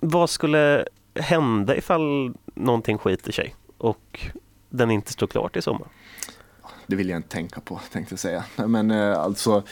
Vad 0.00 0.30
skulle 0.30 0.84
hända 1.14 1.76
ifall 1.76 2.34
någonting 2.54 2.98
skiter 2.98 3.32
sig 3.32 3.54
och 3.78 4.30
den 4.68 4.90
inte 4.90 5.12
står 5.12 5.26
klar 5.26 5.48
till 5.48 5.62
sommar? 5.62 5.88
Det 6.86 6.96
vill 6.96 7.08
jag 7.08 7.16
inte 7.16 7.28
tänka 7.28 7.60
på 7.60 7.80
tänkte 7.92 8.12
jag 8.12 8.20
säga. 8.20 8.44
Men 8.56 8.90
eh, 8.90 9.18
alltså, 9.18 9.62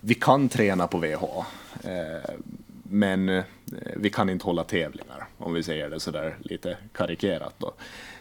vi 0.00 0.14
kan 0.14 0.48
träna 0.48 0.86
på 0.86 0.98
VH. 0.98 1.24
Men 2.82 3.42
vi 3.96 4.10
kan 4.10 4.30
inte 4.30 4.44
hålla 4.44 4.64
tävlingar 4.64 5.26
om 5.38 5.52
vi 5.52 5.62
säger 5.62 5.90
det 5.90 6.00
sådär 6.00 6.36
lite 6.40 6.76
karikerat. 6.92 7.54
Då. 7.58 7.72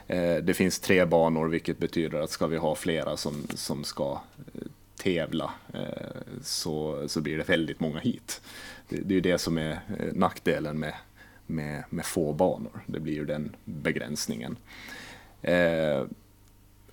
Eh, 0.08 0.36
det 0.36 0.54
finns 0.54 0.80
tre 0.80 1.06
banor 1.06 1.48
vilket 1.48 1.78
betyder 1.78 2.20
att 2.20 2.30
ska 2.30 2.48
vi 2.48 2.58
ha 2.58 2.76
flera 2.76 3.18
som, 3.18 3.48
som 3.56 3.84
ska 3.84 4.22
eh, 4.54 4.62
tävla 4.98 5.54
eh, 5.74 6.22
så, 6.44 7.04
så 7.08 7.22
blir 7.22 7.38
det 7.38 7.50
väldigt 7.50 7.80
många 7.80 8.00
hit. 8.00 8.42
Det, 8.90 8.96
det 8.96 9.14
är 9.14 9.16
ju 9.16 9.22
det 9.22 9.38
som 9.38 9.58
är 9.58 9.72
eh, 9.72 10.14
nackdelen 10.14 10.80
med, 10.80 10.94
med, 11.46 11.84
med 11.90 12.06
få 12.06 12.34
banor. 12.34 12.84
Det 12.86 13.00
blir 13.00 13.14
ju 13.14 13.26
den 13.26 13.56
begränsningen. 13.66 14.58
Eh, 15.42 16.04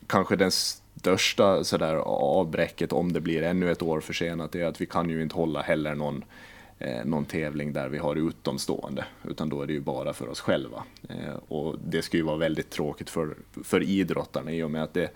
kanske 0.07 0.37
den 0.37 0.51
största 0.51 1.65
sådär 1.65 1.95
avbräcket 2.05 2.93
om 2.93 3.13
det 3.13 3.21
blir 3.21 3.43
ännu 3.43 3.71
ett 3.71 3.83
år 3.83 4.01
försenat 4.01 4.55
är 4.55 4.65
att 4.65 4.81
vi 4.81 4.87
kan 4.87 5.11
ju 5.11 5.23
inte 5.23 5.35
hålla 5.35 5.63
heller 5.63 5.95
någon 5.95 6.17
eh, 6.17 6.48
Eh, 6.81 7.05
någon 7.05 7.25
tävling 7.25 7.73
där 7.73 7.89
vi 7.89 7.99
har 7.99 8.17
utomstående, 8.17 9.05
utan 9.29 9.49
då 9.49 9.63
är 9.63 9.67
det 9.67 9.73
ju 9.73 9.81
bara 9.81 10.13
för 10.13 10.29
oss 10.29 10.41
själva. 10.41 10.85
Eh, 11.09 11.35
och 11.49 11.77
det 11.85 12.03
skulle 12.03 12.21
ju 12.21 12.27
vara 12.27 12.37
väldigt 12.37 12.71
tråkigt 12.71 13.11
för, 13.11 13.37
för 13.65 13.83
idrottarna 13.83 14.53
i 14.53 14.63
och 14.63 14.71
med 14.71 14.83
att 14.83 14.95
det, 14.95 15.11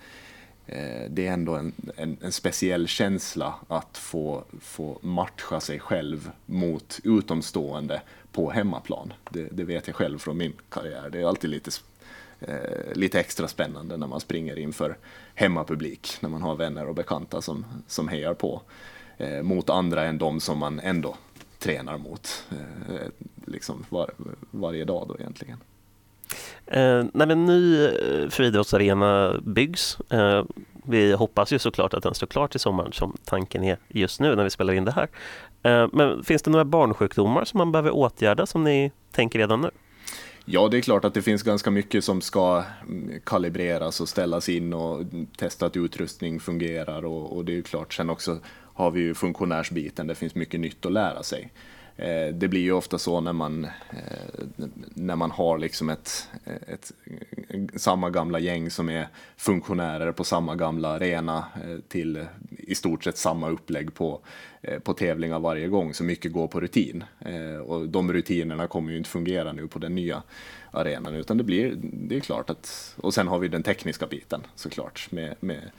eh, 0.66 1.10
det 1.10 1.26
är 1.26 1.32
ändå 1.32 1.56
en, 1.56 1.72
en, 1.96 2.16
en, 2.20 2.32
speciell 2.32 2.88
känsla 2.88 3.54
att 3.68 3.98
få, 3.98 4.44
få 4.60 4.98
matcha 5.02 5.60
sig 5.60 5.80
själv 5.80 6.30
mot 6.46 7.00
utomstående 7.04 8.02
på 8.32 8.50
hemmaplan. 8.50 9.12
Det, 9.30 9.48
det 9.52 9.64
vet 9.64 9.86
jag 9.86 9.96
själv 9.96 10.18
från 10.18 10.36
min 10.36 10.52
karriär. 10.68 11.10
Det 11.12 11.20
är 11.20 11.26
alltid 11.26 11.50
lite 11.50 11.70
eh, 12.40 12.92
lite 12.92 13.20
extra 13.20 13.48
spännande 13.48 13.96
när 13.96 14.06
man 14.06 14.20
springer 14.20 14.58
inför 14.58 14.96
hemmapublik, 15.34 16.16
när 16.20 16.28
man 16.28 16.42
har 16.42 16.54
vänner 16.54 16.88
och 16.88 16.94
bekanta 16.94 17.42
som, 17.42 17.64
som 17.86 18.08
hejar 18.08 18.34
på 18.34 18.62
eh, 19.18 19.42
mot 19.42 19.70
andra 19.70 20.04
än 20.04 20.18
de 20.18 20.40
som 20.40 20.58
man 20.58 20.80
ändå 20.80 21.16
tränar 21.62 21.98
mot 21.98 22.44
eh, 22.50 23.08
liksom 23.46 23.84
var, 23.88 24.10
varje 24.50 24.84
dag 24.84 25.08
då 25.08 25.16
egentligen. 25.18 25.58
Eh, 26.66 27.04
när 27.14 27.26
en 27.26 27.46
ny 27.46 27.84
eh, 27.84 28.28
friidrottsarena 28.28 29.40
byggs, 29.42 29.98
eh, 30.10 30.44
vi 30.84 31.12
hoppas 31.12 31.52
ju 31.52 31.58
såklart 31.58 31.94
att 31.94 32.02
den 32.02 32.14
står 32.14 32.26
klar 32.26 32.48
till 32.48 32.60
sommaren 32.60 32.92
som 32.92 33.16
tanken 33.24 33.64
är 33.64 33.76
just 33.88 34.20
nu 34.20 34.36
när 34.36 34.44
vi 34.44 34.50
spelar 34.50 34.72
in 34.72 34.84
det 34.84 34.92
här. 34.92 35.08
Eh, 35.62 35.88
men 35.92 36.24
finns 36.24 36.42
det 36.42 36.50
några 36.50 36.64
barnsjukdomar 36.64 37.44
som 37.44 37.58
man 37.58 37.72
behöver 37.72 37.90
åtgärda 37.90 38.46
som 38.46 38.64
ni 38.64 38.92
tänker 39.10 39.38
redan 39.38 39.60
nu? 39.60 39.70
Ja, 40.44 40.68
det 40.68 40.76
är 40.76 40.80
klart 40.80 41.04
att 41.04 41.14
det 41.14 41.22
finns 41.22 41.42
ganska 41.42 41.70
mycket 41.70 42.04
som 42.04 42.20
ska 42.20 42.64
mm, 42.82 43.20
kalibreras 43.24 44.00
och 44.00 44.08
ställas 44.08 44.48
in 44.48 44.72
och 44.72 45.04
testa 45.36 45.66
att 45.66 45.76
utrustning 45.76 46.40
fungerar 46.40 47.04
och, 47.04 47.36
och 47.36 47.44
det 47.44 47.52
är 47.52 47.56
ju 47.56 47.62
klart 47.62 47.94
sen 47.94 48.10
också 48.10 48.38
har 48.74 48.90
vi 48.90 49.00
ju 49.00 49.14
funktionärsbiten, 49.14 50.06
det 50.06 50.14
finns 50.14 50.34
mycket 50.34 50.60
nytt 50.60 50.86
att 50.86 50.92
lära 50.92 51.22
sig. 51.22 51.50
Eh, 51.96 52.34
det 52.34 52.48
blir 52.48 52.60
ju 52.60 52.72
ofta 52.72 52.98
så 52.98 53.20
när 53.20 53.32
man, 53.32 53.64
eh, 53.64 54.44
när 54.94 55.16
man 55.16 55.30
har 55.30 55.58
liksom 55.58 55.88
ett, 55.88 56.28
ett, 56.44 56.92
samma 57.76 58.10
gamla 58.10 58.38
gäng 58.38 58.70
som 58.70 58.88
är 58.88 59.08
funktionärer 59.36 60.12
på 60.12 60.24
samma 60.24 60.54
gamla 60.54 60.88
arena 60.88 61.44
eh, 61.54 61.78
till 61.88 62.26
i 62.58 62.74
stort 62.74 63.04
sett 63.04 63.18
samma 63.18 63.48
upplägg 63.48 63.94
på, 63.94 64.20
på 64.82 64.94
tävlingar 64.94 65.40
varje 65.40 65.68
gång, 65.68 65.94
så 65.94 66.04
mycket 66.04 66.32
går 66.32 66.48
på 66.48 66.60
rutin. 66.60 67.04
Och 67.64 67.88
de 67.88 68.12
rutinerna 68.12 68.66
kommer 68.66 68.92
ju 68.92 68.98
inte 68.98 69.10
fungera 69.10 69.52
nu 69.52 69.68
på 69.68 69.78
den 69.78 69.94
nya 69.94 70.22
arenan, 70.70 71.14
utan 71.14 71.38
det 71.38 71.44
blir, 71.44 71.74
det 71.82 72.16
är 72.16 72.20
klart 72.20 72.50
att, 72.50 72.94
och 72.96 73.14
sen 73.14 73.28
har 73.28 73.38
vi 73.38 73.48
den 73.48 73.62
tekniska 73.62 74.06
biten 74.06 74.40
såklart 74.54 75.08
med, 75.10 75.34
med 75.40 75.70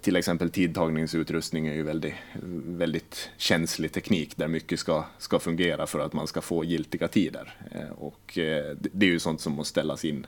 till 0.00 0.16
exempel 0.16 0.50
tidtagningsutrustning 0.50 1.66
är 1.66 1.74
ju 1.74 1.82
väldigt, 1.82 2.14
väldigt 2.66 3.30
känslig 3.36 3.92
teknik 3.92 4.36
där 4.36 4.48
mycket 4.48 4.80
ska, 4.80 5.04
ska 5.18 5.38
fungera 5.38 5.86
för 5.86 5.98
att 5.98 6.12
man 6.12 6.26
ska 6.26 6.40
få 6.40 6.64
giltiga 6.64 7.08
tider. 7.08 7.54
Eh, 7.70 7.90
och 7.90 8.38
eh, 8.38 8.76
det 8.80 9.06
är 9.06 9.10
ju 9.10 9.18
sånt 9.18 9.40
som 9.40 9.52
måste 9.52 9.70
ställas 9.70 10.04
in 10.04 10.26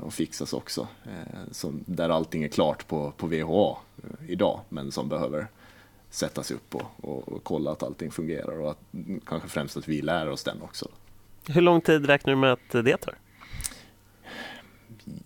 och 0.00 0.14
fixas 0.14 0.52
också. 0.52 0.88
Som, 1.50 1.84
där 1.86 2.08
allting 2.08 2.44
är 2.44 2.48
klart 2.48 2.88
på, 2.88 3.12
på 3.16 3.26
VHA 3.26 3.76
idag 4.28 4.60
men 4.68 4.92
som 4.92 5.08
behöver 5.08 5.46
sättas 6.10 6.50
upp 6.50 6.74
och, 6.74 6.84
och, 6.96 7.28
och 7.28 7.44
kolla 7.44 7.70
att 7.70 7.82
allting 7.82 8.10
fungerar 8.10 8.60
och 8.60 8.70
att, 8.70 8.78
kanske 9.26 9.48
främst 9.48 9.76
att 9.76 9.88
vi 9.88 10.02
lär 10.02 10.28
oss 10.28 10.44
den 10.44 10.62
också. 10.62 10.88
Hur 11.48 11.60
lång 11.60 11.80
tid 11.80 12.06
räknar 12.06 12.32
du 12.32 12.40
med 12.40 12.52
att 12.52 12.70
det 12.70 12.96
tar? 12.96 13.14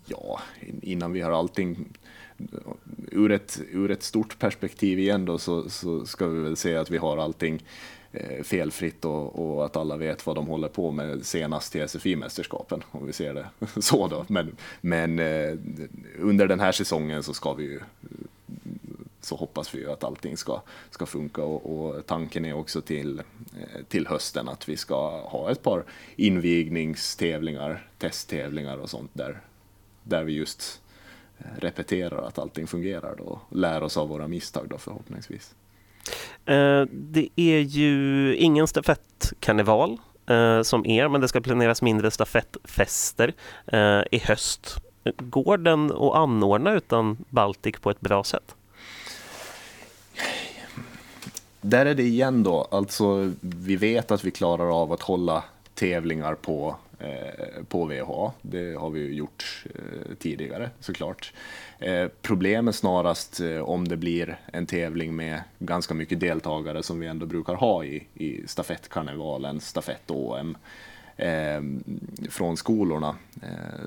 Ja, 0.06 0.40
innan 0.82 1.12
vi 1.12 1.20
har 1.20 1.32
allting 1.32 1.88
ur 3.10 3.32
ett, 3.32 3.60
ur 3.70 3.90
ett 3.90 4.02
stort 4.02 4.38
perspektiv 4.38 4.98
igen 4.98 5.24
då 5.24 5.38
så, 5.38 5.70
så 5.70 6.06
ska 6.06 6.26
vi 6.26 6.40
väl 6.40 6.56
säga 6.56 6.80
att 6.80 6.90
vi 6.90 6.96
har 6.96 7.16
allting 7.16 7.64
eh, 8.12 8.42
felfritt 8.42 9.04
och, 9.04 9.38
och, 9.38 9.64
att 9.64 9.76
alla 9.76 9.96
vet 9.96 10.26
vad 10.26 10.36
de 10.36 10.46
håller 10.46 10.68
på 10.68 10.90
med 10.90 11.26
senast 11.26 11.72
till 11.72 11.88
SFI-mästerskapen, 11.88 12.82
om 12.90 13.06
vi 13.06 13.12
ser 13.12 13.34
det 13.34 13.46
så 13.82 14.08
då. 14.08 14.24
Men, 14.28 14.56
men 14.80 15.18
eh, 15.18 15.58
under 16.18 16.46
den 16.46 16.60
här 16.60 16.72
säsongen 16.72 17.22
så 17.22 17.34
ska 17.34 17.52
vi 17.52 17.64
ju 17.64 17.80
så 19.24 19.36
hoppas 19.36 19.74
vi 19.74 19.78
ju 19.78 19.90
att 19.90 20.04
allting 20.04 20.36
ska, 20.36 20.60
ska 20.90 21.06
funka 21.06 21.42
och, 21.42 21.86
och 21.86 22.06
tanken 22.06 22.44
är 22.44 22.52
också 22.52 22.80
till, 22.80 23.18
eh, 23.18 23.82
till 23.88 24.06
hösten 24.06 24.48
att 24.48 24.68
vi 24.68 24.76
ska 24.76 25.20
ha 25.20 25.50
ett 25.50 25.62
par 25.62 25.84
invigningstävlingar, 26.16 27.86
testtävlingar 27.98 28.76
och 28.76 28.90
sånt 28.90 29.10
där, 29.14 29.40
där 30.02 30.24
vi 30.24 30.32
just 30.32 30.82
repeterar 31.58 32.22
att 32.22 32.38
allting 32.38 32.66
fungerar 32.66 33.14
då, 33.18 33.24
och 33.24 33.56
lär 33.56 33.82
oss 33.82 33.96
av 33.96 34.08
våra 34.08 34.28
misstag 34.28 34.66
då 34.68 34.78
förhoppningsvis. 34.78 35.54
Eh, 36.46 36.82
det 36.90 37.28
är 37.36 37.58
ju 37.58 38.34
ingen 38.36 38.66
stafettkarneval 38.66 39.98
eh, 40.26 40.62
som 40.62 40.86
er, 40.86 41.08
men 41.08 41.20
det 41.20 41.28
ska 41.28 41.40
planeras 41.40 41.82
mindre 41.82 42.10
stafettfester 42.10 43.34
eh, 43.66 44.02
i 44.10 44.18
höst. 44.18 44.76
Går 45.16 45.58
den 45.58 45.92
att 45.92 46.14
anordna 46.14 46.72
utan 46.72 47.24
Baltic 47.28 47.74
på 47.80 47.90
ett 47.90 48.00
bra 48.00 48.24
sätt? 48.24 48.54
Där 51.60 51.86
är 51.86 51.94
det 51.94 52.02
igen 52.02 52.42
då, 52.42 52.68
alltså 52.70 53.32
vi 53.40 53.76
vet 53.76 54.10
att 54.10 54.24
vi 54.24 54.30
klarar 54.30 54.82
av 54.82 54.92
att 54.92 55.02
hålla 55.02 55.44
tävlingar 55.74 56.34
på 56.34 56.76
Eh, 57.02 57.64
på 57.68 57.84
VH. 57.84 58.30
Det 58.42 58.74
har 58.74 58.90
vi 58.90 59.00
ju 59.00 59.14
gjort 59.14 59.64
eh, 59.74 60.14
tidigare 60.18 60.70
såklart. 60.80 61.32
Eh, 61.78 62.08
Problemet 62.22 62.74
snarast 62.74 63.40
om 63.62 63.88
det 63.88 63.96
blir 63.96 64.38
en 64.52 64.66
tävling 64.66 65.16
med 65.16 65.42
ganska 65.58 65.94
mycket 65.94 66.20
deltagare 66.20 66.82
som 66.82 67.00
vi 67.00 67.06
ändå 67.06 67.26
brukar 67.26 67.54
ha 67.54 67.84
i, 67.84 68.06
i 68.14 68.46
stafettkarnevalen, 68.46 69.60
stafett-OM 69.60 70.56
ehm, 71.16 71.84
från 72.30 72.56
skolorna 72.56 73.16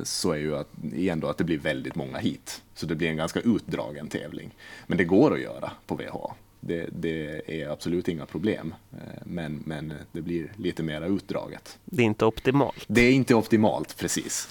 så 0.04 0.32
är 0.32 0.38
ju 0.38 0.56
att, 0.56 0.70
igen 0.94 1.20
då 1.20 1.28
att 1.28 1.38
det 1.38 1.44
blir 1.44 1.58
väldigt 1.58 1.96
många 1.96 2.18
hit. 2.18 2.62
Så 2.74 2.86
det 2.86 2.96
blir 2.96 3.10
en 3.10 3.18
ganska 3.18 3.40
utdragen 3.40 4.08
tävling. 4.08 4.56
Men 4.88 4.98
det 4.98 5.04
går 5.06 5.34
att 5.34 5.42
göra 5.42 5.72
på 5.86 5.96
VH 5.96 6.34
det, 6.68 6.90
det, 6.92 7.42
är 7.62 7.70
absolut 7.70 8.08
inga 8.08 8.26
problem. 8.26 8.76
Eh, 8.94 9.22
men, 9.24 9.64
men 9.66 9.94
det 10.12 10.22
blir 10.22 10.52
lite 10.56 10.84
mera 10.84 11.06
utdraget. 11.06 11.80
Det 11.86 12.02
är 12.02 12.06
inte 12.06 12.26
optimalt. 12.26 12.86
Det 12.88 13.02
är 13.02 13.12
inte 13.12 13.36
optimalt, 13.36 13.98
precis. 13.98 14.50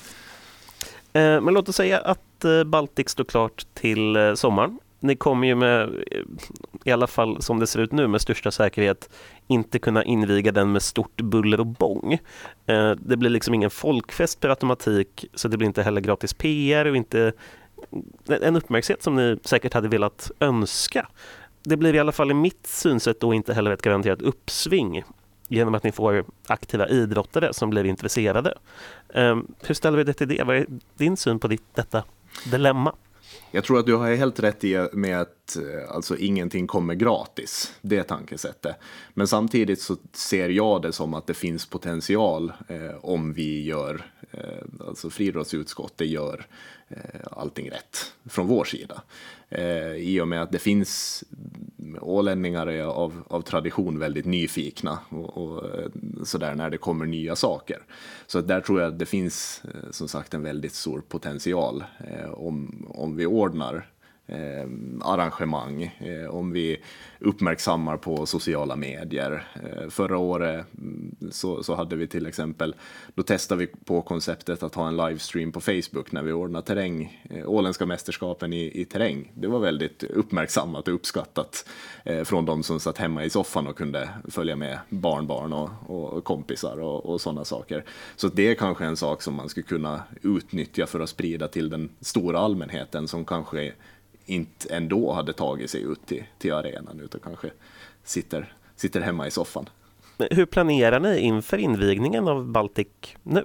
Eh, 1.12 1.40
men 1.40 1.54
låt 1.54 1.68
oss 1.68 1.76
säga 1.76 1.98
att 1.98 2.44
eh, 2.44 2.64
Baltic 2.64 3.08
står 3.08 3.24
klart 3.24 3.66
till 3.74 4.16
sommaren. 4.36 4.78
Ni 5.00 5.16
kommer 5.16 5.46
ju 5.46 5.54
med, 5.54 5.90
i 6.84 6.90
alla 6.90 7.06
fall 7.06 7.42
som 7.42 7.60
det 7.60 7.66
ser 7.66 7.80
ut 7.80 7.92
nu, 7.92 8.06
med 8.08 8.20
största 8.20 8.50
säkerhet 8.50 9.10
inte 9.46 9.78
kunna 9.78 10.04
inviga 10.04 10.52
den 10.52 10.72
med 10.72 10.82
stort 10.82 11.20
buller 11.20 11.60
och 11.60 11.66
bång. 11.66 12.18
Det 12.98 13.16
blir 13.16 13.30
liksom 13.30 13.54
ingen 13.54 13.70
folkfest 13.70 14.40
per 14.40 14.48
automatik, 14.48 15.24
så 15.34 15.48
det 15.48 15.56
blir 15.56 15.66
inte 15.66 15.82
heller 15.82 16.00
gratis 16.00 16.34
PR 16.34 16.84
och 16.84 16.96
inte 16.96 17.32
en 18.28 18.56
uppmärksamhet 18.56 19.02
som 19.02 19.16
ni 19.16 19.38
säkert 19.44 19.74
hade 19.74 19.88
velat 19.88 20.30
önska 20.40 21.08
det 21.64 21.76
blir 21.76 21.94
i 21.94 21.98
alla 21.98 22.12
fall 22.12 22.30
i 22.30 22.34
mitt 22.34 22.66
synsätt 22.66 23.20
då 23.20 23.34
inte 23.34 23.54
heller 23.54 23.70
ett 23.70 23.82
garanterat 23.82 24.22
uppsving 24.22 25.04
genom 25.48 25.74
att 25.74 25.82
ni 25.82 25.92
får 25.92 26.24
aktiva 26.46 26.88
idrottare 26.88 27.54
som 27.54 27.70
blir 27.70 27.84
intresserade. 27.84 28.54
Um, 29.14 29.54
hur 29.62 29.74
ställer 29.74 29.98
vi 29.98 30.04
det 30.04 30.12
till 30.12 30.28
det? 30.28 30.42
Vad 30.42 30.56
är 30.56 30.66
din 30.96 31.16
syn 31.16 31.38
på 31.38 31.48
ditt, 31.48 31.74
detta 31.74 32.04
dilemma? 32.50 32.94
Jag 33.50 33.64
tror 33.64 33.78
att 33.78 33.86
du 33.86 33.94
har 33.94 34.14
helt 34.14 34.40
rätt 34.40 34.64
i 34.64 34.88
med 34.92 35.20
att 35.20 35.56
eh, 35.56 35.94
alltså, 35.94 36.16
ingenting 36.16 36.66
kommer 36.66 36.94
gratis. 36.94 37.74
Det 37.80 37.96
är 37.96 38.02
tankesättet. 38.02 38.76
Men 39.14 39.28
samtidigt 39.28 39.80
så 39.80 39.96
ser 40.12 40.48
jag 40.48 40.82
det 40.82 40.92
som 40.92 41.14
att 41.14 41.26
det 41.26 41.34
finns 41.34 41.66
potential 41.66 42.52
eh, 42.68 42.96
om 43.00 43.32
vi 43.32 43.64
gör, 43.64 44.10
eh, 44.30 44.86
alltså 44.88 45.10
friidrottsutskottet 45.10 46.06
gör 46.06 46.46
eh, 46.88 47.20
allting 47.30 47.70
rätt 47.70 48.12
från 48.28 48.46
vår 48.46 48.64
sida. 48.64 49.02
Eh, 49.54 49.94
I 49.94 50.20
och 50.20 50.28
med 50.28 50.42
att 50.42 50.52
det 50.52 50.58
finns 50.58 51.24
ålänningar 52.00 52.66
är 52.66 52.84
av, 52.84 53.22
av 53.28 53.42
tradition 53.42 53.98
väldigt 53.98 54.26
nyfikna 54.26 54.98
och, 55.08 55.38
och 55.38 55.78
eh, 55.78 55.86
sådär 56.24 56.54
när 56.54 56.70
det 56.70 56.78
kommer 56.78 57.06
nya 57.06 57.36
saker. 57.36 57.82
Så 58.26 58.40
där 58.40 58.60
tror 58.60 58.80
jag 58.80 58.92
att 58.92 58.98
det 58.98 59.06
finns 59.06 59.62
eh, 59.64 59.90
som 59.90 60.08
sagt 60.08 60.34
en 60.34 60.42
väldigt 60.42 60.74
stor 60.74 61.02
potential 61.08 61.84
eh, 61.98 62.30
om, 62.30 62.86
om 62.88 63.16
vi 63.16 63.26
ordnar 63.26 63.86
eh, 64.26 64.68
arrangemang, 65.00 65.82
eh, 65.82 66.34
om 66.34 66.52
vi 66.52 66.76
uppmärksammar 67.18 67.96
på 67.96 68.26
sociala 68.26 68.76
medier. 68.76 69.46
Eh, 69.54 69.88
förra 69.88 70.18
året 70.18 70.66
mm, 70.78 71.16
så, 71.30 71.62
så 71.62 71.74
hade 71.74 71.96
vi 71.96 72.06
till 72.06 72.26
exempel, 72.26 72.74
då 73.14 73.22
testade 73.22 73.58
vi 73.58 73.66
på 73.66 74.02
konceptet 74.02 74.62
att 74.62 74.74
ha 74.74 74.88
en 74.88 74.96
livestream 74.96 75.52
på 75.52 75.60
Facebook 75.60 76.12
när 76.12 76.22
vi 76.22 76.32
ordnade 76.32 76.66
terräng, 76.66 77.22
eh, 77.30 77.48
Åländska 77.50 77.86
mästerskapen 77.86 78.52
i, 78.52 78.80
i 78.80 78.84
terräng. 78.84 79.32
Det 79.34 79.46
var 79.46 79.58
väldigt 79.58 80.02
uppmärksammat 80.02 80.88
och 80.88 80.94
uppskattat 80.94 81.68
eh, 82.04 82.24
från 82.24 82.44
de 82.44 82.62
som 82.62 82.80
satt 82.80 82.98
hemma 82.98 83.24
i 83.24 83.30
soffan 83.30 83.66
och 83.66 83.76
kunde 83.76 84.08
följa 84.28 84.56
med 84.56 84.78
barnbarn 84.88 85.52
och, 85.52 85.70
och 85.90 86.24
kompisar 86.24 86.80
och, 86.80 87.06
och 87.06 87.20
sådana 87.20 87.44
saker. 87.44 87.84
Så 88.16 88.28
det 88.28 88.50
är 88.50 88.54
kanske 88.54 88.84
en 88.84 88.96
sak 88.96 89.22
som 89.22 89.34
man 89.34 89.48
skulle 89.48 89.66
kunna 89.66 90.02
utnyttja 90.22 90.86
för 90.86 91.00
att 91.00 91.08
sprida 91.08 91.48
till 91.48 91.70
den 91.70 91.88
stora 92.00 92.38
allmänheten 92.38 93.08
som 93.08 93.24
kanske 93.24 93.72
inte 94.26 94.74
ändå 94.74 95.12
hade 95.12 95.32
tagit 95.32 95.70
sig 95.70 95.82
ut 95.82 96.06
till, 96.06 96.24
till 96.38 96.52
arenan 96.52 97.00
utan 97.00 97.20
kanske 97.20 97.50
sitter, 98.04 98.52
sitter 98.76 99.00
hemma 99.00 99.26
i 99.26 99.30
soffan. 99.30 99.68
Hur 100.30 100.46
planerar 100.46 101.00
ni 101.00 101.18
inför 101.18 101.56
invigningen 101.56 102.28
av 102.28 102.46
Baltic 102.46 102.86
nu? 103.22 103.44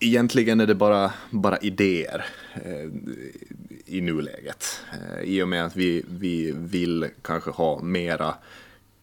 Egentligen 0.00 0.60
är 0.60 0.66
det 0.66 0.74
bara, 0.74 1.12
bara 1.30 1.58
idéer 1.58 2.24
eh, 2.54 2.90
i 3.86 4.00
nuläget. 4.00 4.80
Eh, 4.92 5.22
I 5.22 5.42
och 5.42 5.48
med 5.48 5.64
att 5.64 5.76
vi, 5.76 6.04
vi 6.08 6.52
vill 6.56 7.08
kanske 7.22 7.50
ha 7.50 7.82
mera 7.82 8.34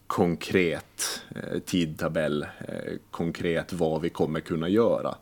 konkret 0.06 1.22
eh, 1.36 1.58
tidtabell, 1.58 2.42
eh, 2.42 2.92
konkret 3.10 3.72
vad 3.72 4.00
vi 4.00 4.10
kommer 4.10 4.40
kunna 4.40 4.68
göra 4.68 5.14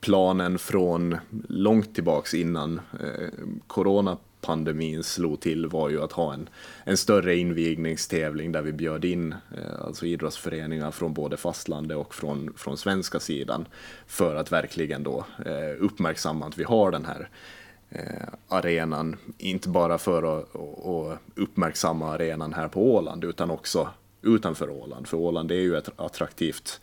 planen 0.00 0.58
från 0.58 1.16
långt 1.48 1.94
tillbaks 1.94 2.34
innan 2.34 2.80
eh, 3.00 3.28
coronapandemin 3.66 5.02
slog 5.02 5.40
till 5.40 5.66
var 5.66 5.88
ju 5.88 6.02
att 6.02 6.12
ha 6.12 6.34
en, 6.34 6.48
en 6.84 6.96
större 6.96 7.36
invigningstävling 7.36 8.52
där 8.52 8.62
vi 8.62 8.72
bjöd 8.72 9.04
in 9.04 9.32
eh, 9.32 9.84
alltså 9.86 10.06
idrottsföreningar 10.06 10.90
från 10.90 11.14
både 11.14 11.36
fastlandet 11.36 11.96
och 11.96 12.14
från, 12.14 12.52
från 12.56 12.76
svenska 12.76 13.20
sidan 13.20 13.66
för 14.06 14.36
att 14.36 14.52
verkligen 14.52 15.02
då 15.02 15.24
eh, 15.46 15.84
uppmärksamma 15.84 16.46
att 16.46 16.58
vi 16.58 16.64
har 16.64 16.90
den 16.90 17.04
här 17.04 17.28
eh, 17.90 18.28
arenan, 18.48 19.16
inte 19.38 19.68
bara 19.68 19.98
för 19.98 20.38
att, 20.38 20.56
att 20.86 21.18
uppmärksamma 21.34 22.14
arenan 22.14 22.52
här 22.52 22.68
på 22.68 22.94
Åland 22.94 23.24
utan 23.24 23.50
också 23.50 23.88
utanför 24.22 24.70
Åland, 24.70 25.08
för 25.08 25.16
Åland 25.16 25.50
är 25.50 25.60
ju 25.60 25.76
ett 25.76 25.90
attraktivt 25.96 26.80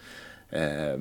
eh, 0.56 1.00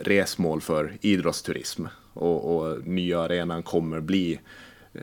resmål 0.00 0.60
för 0.60 0.96
idrottsturism 1.00 1.86
och, 2.12 2.56
och 2.56 2.86
nya 2.86 3.20
arenan 3.20 3.62
kommer 3.62 4.00
bli 4.00 4.40
eh, 4.92 5.00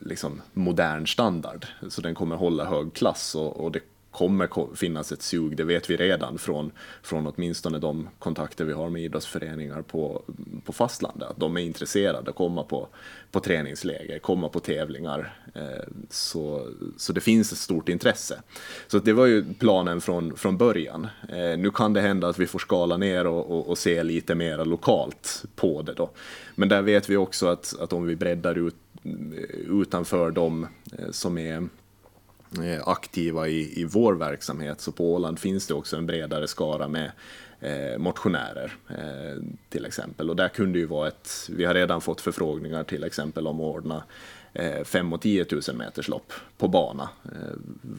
liksom 0.00 0.40
modern 0.52 1.06
standard. 1.06 1.66
Så 1.88 2.00
den 2.00 2.14
kommer 2.14 2.36
hålla 2.36 2.64
hög 2.64 2.94
klass 2.94 3.34
och, 3.34 3.56
och 3.56 3.72
det 3.72 3.80
kommer 4.14 4.76
finnas 4.76 5.12
ett 5.12 5.22
sug, 5.22 5.56
det 5.56 5.64
vet 5.64 5.90
vi 5.90 5.96
redan 5.96 6.38
från, 6.38 6.72
från 7.02 7.26
åtminstone 7.26 7.78
de 7.78 8.08
kontakter 8.18 8.64
vi 8.64 8.72
har 8.72 8.90
med 8.90 9.02
idrottsföreningar 9.02 9.82
på, 9.82 10.22
på 10.64 10.72
fastlandet. 10.72 11.30
Att 11.30 11.40
de 11.40 11.56
är 11.56 11.60
intresserade 11.60 12.30
att 12.30 12.36
komma 12.36 12.62
på, 12.62 12.88
på 13.30 13.40
träningsläger, 13.40 14.18
komma 14.18 14.48
på 14.48 14.60
tävlingar. 14.60 15.36
Eh, 15.54 15.88
så, 16.10 16.68
så 16.96 17.12
det 17.12 17.20
finns 17.20 17.52
ett 17.52 17.58
stort 17.58 17.88
intresse. 17.88 18.42
Så 18.86 18.98
det 18.98 19.12
var 19.12 19.26
ju 19.26 19.54
planen 19.54 20.00
från, 20.00 20.36
från 20.36 20.56
början. 20.56 21.06
Eh, 21.28 21.58
nu 21.58 21.70
kan 21.74 21.92
det 21.92 22.00
hända 22.00 22.28
att 22.28 22.38
vi 22.38 22.46
får 22.46 22.58
skala 22.58 22.96
ner 22.96 23.26
och, 23.26 23.50
och, 23.50 23.68
och 23.68 23.78
se 23.78 24.02
lite 24.02 24.34
mer 24.34 24.64
lokalt 24.64 25.44
på 25.56 25.82
det 25.82 25.94
då. 25.94 26.10
Men 26.54 26.68
där 26.68 26.82
vet 26.82 27.10
vi 27.10 27.16
också 27.16 27.46
att, 27.46 27.74
att 27.80 27.92
om 27.92 28.06
vi 28.06 28.16
breddar 28.16 28.58
ut 28.58 28.76
utanför 29.68 30.30
de 30.30 30.66
eh, 30.98 31.10
som 31.10 31.38
är 31.38 31.68
Eh, 32.62 32.88
aktiva 32.88 33.48
i, 33.48 33.80
i 33.80 33.84
vår 33.84 34.14
verksamhet. 34.14 34.80
Så 34.80 34.92
på 34.92 35.14
Åland 35.14 35.38
finns 35.38 35.66
det 35.66 35.74
också 35.74 35.96
en 35.96 36.06
bredare 36.06 36.48
skara 36.48 36.88
med 36.88 37.12
eh, 37.60 37.98
motionärer 37.98 38.72
eh, 38.88 39.42
till 39.68 39.86
exempel. 39.86 40.30
Och 40.30 40.36
där 40.36 40.48
kunde 40.48 40.78
ju 40.78 40.86
vara 40.86 41.08
ett, 41.08 41.48
vi 41.48 41.64
har 41.64 41.74
redan 41.74 42.00
fått 42.00 42.20
förfrågningar 42.20 42.84
till 42.84 43.04
exempel 43.04 43.46
om 43.46 43.60
att 43.60 43.76
ordna 43.76 44.02
5 44.84 45.12
och 45.12 45.20
10 45.20 45.46
000 45.68 45.76
meters 45.76 46.08
lopp 46.08 46.32
på 46.58 46.68
bana 46.68 47.08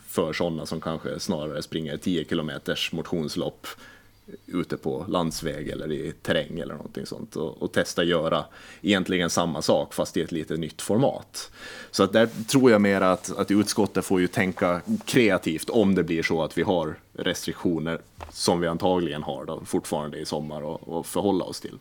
för 0.08 0.34
sådana 0.34 0.66
som 0.66 0.82
kanske 0.82 1.20
snarare 1.20 1.62
springer 1.62 1.98
10 1.98 2.26
kilometers 2.26 2.92
motionslopp 2.92 3.68
ute 4.46 4.78
på 4.78 5.06
landsväg 5.08 5.70
eller 5.70 5.92
i 5.92 6.12
terräng 6.22 6.60
eller 6.60 6.76
någonting 6.76 7.06
sånt 7.06 7.36
och, 7.36 7.62
och 7.62 7.72
testa 7.72 8.04
göra 8.04 8.46
egentligen 8.82 9.30
samma 9.30 9.62
sak 9.62 9.94
fast 9.94 10.18
i 10.18 10.22
ett 10.22 10.32
lite 10.32 10.58
nytt 10.58 10.82
format. 10.82 11.52
Så 11.92 12.04
att 12.04 12.14
där 12.14 12.30
tror 12.48 12.72
jag 12.72 12.82
mer 12.82 13.02
att, 13.02 13.38
att 13.38 13.52
utskottet 13.52 14.06
får 14.06 14.22
ju 14.22 14.28
tänka 14.28 14.82
kreativt 15.06 15.70
om 15.70 15.96
det 15.96 16.04
blir 16.04 16.24
så 16.24 16.44
att 16.44 16.58
vi 16.58 16.62
har 16.62 16.96
restriktioner 17.14 18.00
som 18.32 18.60
vi 18.60 18.68
antagligen 18.68 19.24
har 19.24 19.46
då, 19.46 19.62
fortfarande 19.66 20.18
i 20.18 20.26
sommar 20.26 20.62
och, 20.62 20.88
och 20.88 21.06
förhålla 21.06 21.46
oss 21.46 21.62
till. 21.62 21.78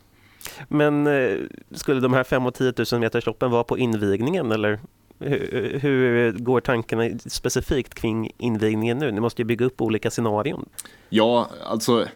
Men 0.68 1.06
eh, 1.06 1.38
skulle 1.70 2.00
de 2.00 2.12
här 2.12 2.24
5 2.24 2.46
och 2.46 2.54
10 2.54 2.72
000 2.92 3.00
meters 3.00 3.26
loppen 3.26 3.50
vara 3.50 3.64
på 3.64 3.78
invigningen 3.78 4.52
eller 4.52 4.80
hur, 5.24 5.78
hur, 5.78 6.32
går 6.32 6.60
tankarna 6.60 7.18
specifikt 7.26 7.94
kring 7.94 8.30
invigningen 8.38 8.98
nu? 8.98 9.12
Ni 9.12 9.20
måste 9.20 9.42
ju 9.42 9.46
bygga 9.46 9.66
upp 9.66 9.82
olika 9.82 10.10
scenarion. 10.10 10.68
Ja, 11.08 11.50
alltså 11.64 12.06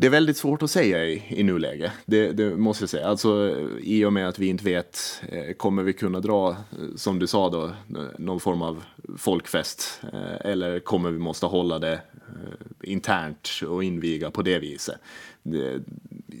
det 0.00 0.06
är 0.06 0.10
väldigt 0.10 0.36
svårt 0.36 0.62
att 0.62 0.70
säga 0.70 1.04
i, 1.04 1.22
i 1.28 1.42
nuläget, 1.42 1.92
det, 2.06 2.32
det, 2.32 2.56
måste 2.56 2.82
jag 2.82 2.90
säga. 2.90 3.06
Alltså, 3.06 3.56
I 3.80 4.04
och 4.04 4.12
med 4.12 4.28
att 4.28 4.38
vi 4.38 4.46
inte 4.46 4.64
vet, 4.64 5.22
eh, 5.28 5.54
kommer 5.56 5.82
vi 5.82 5.92
kunna 5.92 6.20
dra, 6.20 6.50
eh, 6.50 6.56
som 6.96 7.18
du 7.18 7.26
sa 7.26 7.50
då, 7.50 7.64
eh, 7.64 7.72
någon 8.18 8.40
form 8.40 8.62
av 8.62 8.84
folkfest? 9.16 10.02
Eller 10.40 10.80
kommer 10.80 11.10
vi 11.10 11.18
måste 11.18 11.46
hålla 11.46 11.78
det 11.78 12.00
internt 12.82 13.48
och 13.68 13.84
inviga 13.84 14.30
på 14.30 14.42
det 14.42 14.58
viset? 14.58 14.96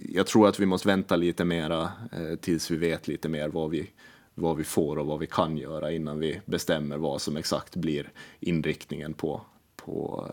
Jag 0.08 0.26
tror 0.26 0.48
att 0.48 0.60
vi 0.60 0.66
måste 0.66 0.88
vänta 0.88 1.16
lite 1.16 1.44
mera 1.44 1.92
tills 2.40 2.70
vi 2.70 2.76
vet 2.76 3.08
lite 3.08 3.28
mer 3.28 3.48
vad 3.48 3.70
vi, 3.70 3.90
vad 4.38 4.56
vi 4.56 4.64
får 4.64 4.98
och 4.98 5.06
vad 5.06 5.18
vi 5.18 5.26
kan 5.26 5.58
göra 5.58 5.92
innan 5.92 6.18
vi 6.18 6.40
bestämmer 6.44 6.96
vad 6.96 7.22
som 7.22 7.36
exakt 7.36 7.76
blir 7.76 8.10
inriktningen 8.40 9.14
på, 9.14 9.40
på 9.76 10.26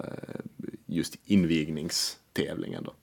just 0.86 1.16
invigningstävlingen. 1.26 2.84
Då. 2.84 2.94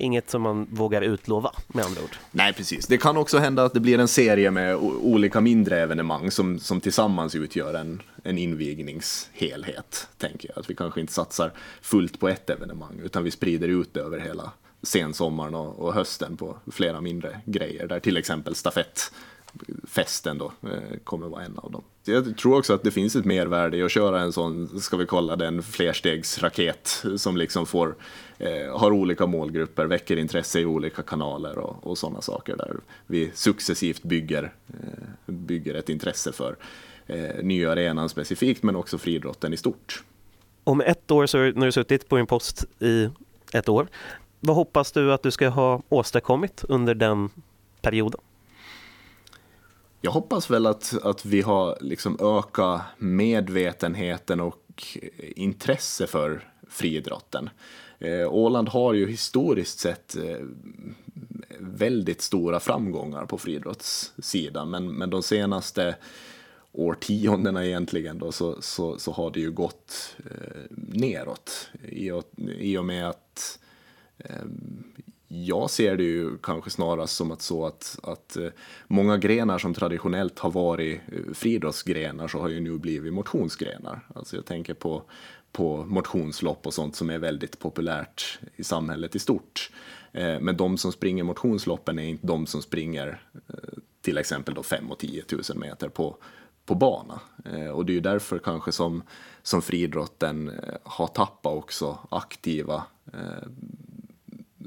Inget 0.00 0.30
som 0.30 0.42
man 0.42 0.66
vågar 0.70 1.02
utlova 1.02 1.52
med 1.68 1.84
andra 1.84 2.02
ord. 2.02 2.16
Nej, 2.30 2.52
precis. 2.52 2.86
Det 2.86 2.98
kan 2.98 3.16
också 3.16 3.38
hända 3.38 3.64
att 3.64 3.74
det 3.74 3.80
blir 3.80 3.98
en 3.98 4.08
serie 4.08 4.50
med 4.50 4.76
olika 5.02 5.40
mindre 5.40 5.80
evenemang 5.80 6.30
som, 6.30 6.58
som 6.58 6.80
tillsammans 6.80 7.34
utgör 7.34 7.74
en, 7.74 8.02
en 8.22 8.38
invigningshelhet. 8.38 10.08
Tänker 10.18 10.48
jag. 10.48 10.58
Att 10.58 10.70
vi 10.70 10.74
kanske 10.74 11.00
inte 11.00 11.12
satsar 11.12 11.52
fullt 11.82 12.20
på 12.20 12.28
ett 12.28 12.50
evenemang 12.50 13.00
utan 13.04 13.24
vi 13.24 13.30
sprider 13.30 13.68
ut 13.68 13.94
det 13.94 14.00
över 14.00 14.18
hela 14.18 14.52
sensommaren 14.82 15.54
och, 15.54 15.78
och 15.78 15.94
hösten 15.94 16.36
på 16.36 16.56
flera 16.72 17.00
mindre 17.00 17.40
grejer. 17.44 17.86
Där 17.86 18.00
till 18.00 18.16
exempel 18.16 18.54
stafett 18.54 19.12
festen 19.88 20.38
då 20.38 20.52
eh, 20.62 20.98
kommer 21.04 21.28
vara 21.28 21.44
en 21.44 21.58
av 21.58 21.70
dem. 21.70 21.82
Jag 22.04 22.36
tror 22.36 22.58
också 22.58 22.74
att 22.74 22.82
det 22.82 22.90
finns 22.90 23.16
ett 23.16 23.24
mervärde 23.24 23.76
i 23.76 23.82
att 23.82 23.90
köra 23.90 24.20
en 24.20 24.32
sån, 24.32 24.80
ska 24.80 24.96
vi 24.96 25.06
kalla 25.06 25.36
den 25.36 25.62
flerstegsraket 25.62 27.04
som 27.16 27.36
liksom 27.36 27.66
får, 27.66 27.94
eh, 28.38 28.78
har 28.78 28.90
olika 28.90 29.26
målgrupper, 29.26 29.86
väcker 29.86 30.16
intresse 30.16 30.60
i 30.60 30.64
olika 30.64 31.02
kanaler 31.02 31.58
och, 31.58 31.86
och 31.86 31.98
sådana 31.98 32.20
saker 32.20 32.56
där 32.56 32.76
vi 33.06 33.30
successivt 33.34 34.02
bygger, 34.02 34.52
eh, 34.68 35.04
bygger 35.26 35.74
ett 35.74 35.88
intresse 35.88 36.32
för 36.32 36.56
eh, 37.06 37.42
nya 37.42 37.72
arenan 37.72 38.08
specifikt 38.08 38.62
men 38.62 38.76
också 38.76 38.98
friidrotten 38.98 39.52
i 39.52 39.56
stort. 39.56 40.02
Om 40.64 40.80
ett 40.80 41.10
år, 41.10 41.26
så 41.26 41.38
när 41.38 41.66
du 41.66 41.72
suttit 41.72 42.08
på 42.08 42.16
din 42.16 42.26
post 42.26 42.64
i 42.78 43.08
ett 43.52 43.68
år, 43.68 43.88
vad 44.40 44.56
hoppas 44.56 44.92
du 44.92 45.12
att 45.12 45.22
du 45.22 45.30
ska 45.30 45.48
ha 45.48 45.82
åstadkommit 45.88 46.64
under 46.68 46.94
den 46.94 47.30
perioden? 47.80 48.20
Jag 50.00 50.10
hoppas 50.10 50.50
väl 50.50 50.66
att, 50.66 50.94
att 51.02 51.24
vi 51.24 51.40
har 51.40 51.78
liksom 51.80 52.18
ökat 52.20 52.80
medvetenheten 52.98 54.40
och 54.40 54.98
intresse 55.18 56.06
för 56.06 56.48
friidrotten. 56.68 57.50
Eh, 57.98 58.34
Åland 58.34 58.68
har 58.68 58.94
ju 58.94 59.10
historiskt 59.10 59.78
sett 59.78 60.16
eh, 60.16 60.46
väldigt 61.58 62.20
stora 62.20 62.60
framgångar 62.60 63.26
på 63.26 63.38
friidrottssidan, 63.38 64.70
men, 64.70 64.92
men 64.92 65.10
de 65.10 65.22
senaste 65.22 65.96
årtiondena 66.72 67.66
egentligen 67.66 68.18
då, 68.18 68.32
så, 68.32 68.62
så, 68.62 68.98
så 68.98 69.12
har 69.12 69.30
det 69.30 69.40
ju 69.40 69.50
gått 69.50 70.16
eh, 70.18 70.62
neråt 70.70 71.70
i 71.88 72.10
och, 72.10 72.24
i 72.58 72.78
och 72.78 72.84
med 72.84 73.08
att 73.08 73.58
eh, 74.18 74.44
jag 75.28 75.70
ser 75.70 75.96
det 75.96 76.02
ju 76.02 76.38
kanske 76.38 76.70
snarast 76.70 77.16
som 77.16 77.30
att 77.30 77.42
så 77.42 77.66
att, 77.66 77.98
att 78.02 78.36
eh, 78.36 78.48
många 78.86 79.16
grenar 79.16 79.58
som 79.58 79.74
traditionellt 79.74 80.38
har 80.38 80.50
varit 80.50 81.00
eh, 81.12 81.34
friidrottsgrenar 81.34 82.28
så 82.28 82.38
har 82.38 82.48
ju 82.48 82.60
nu 82.60 82.78
blivit 82.78 83.12
motionsgrenar. 83.12 84.00
Alltså 84.14 84.36
jag 84.36 84.46
tänker 84.46 84.74
på, 84.74 85.02
på 85.52 85.84
motionslopp 85.84 86.66
och 86.66 86.74
sånt 86.74 86.96
som 86.96 87.10
är 87.10 87.18
väldigt 87.18 87.58
populärt 87.58 88.38
i 88.56 88.64
samhället 88.64 89.16
i 89.16 89.18
stort. 89.18 89.70
Eh, 90.12 90.40
men 90.40 90.56
de 90.56 90.78
som 90.78 90.92
springer 90.92 91.24
motionsloppen 91.24 91.98
är 91.98 92.08
inte 92.08 92.26
de 92.26 92.46
som 92.46 92.62
springer 92.62 93.20
till 94.00 94.18
exempel 94.18 94.54
då 94.54 94.62
5 94.62 94.90
och 94.90 94.98
10 94.98 95.24
000 95.32 95.42
meter 95.58 95.88
på, 95.88 96.16
på 96.64 96.74
bana. 96.74 97.20
Och 97.74 97.86
det 97.86 97.92
är 97.92 97.94
ju 97.94 98.00
därför 98.00 98.38
kanske 98.38 98.72
som, 98.72 99.02
som 99.42 99.62
friidrotten 99.62 100.52
har 100.82 101.06
tappat 101.06 101.56
också 101.56 101.98
aktiva 102.10 102.84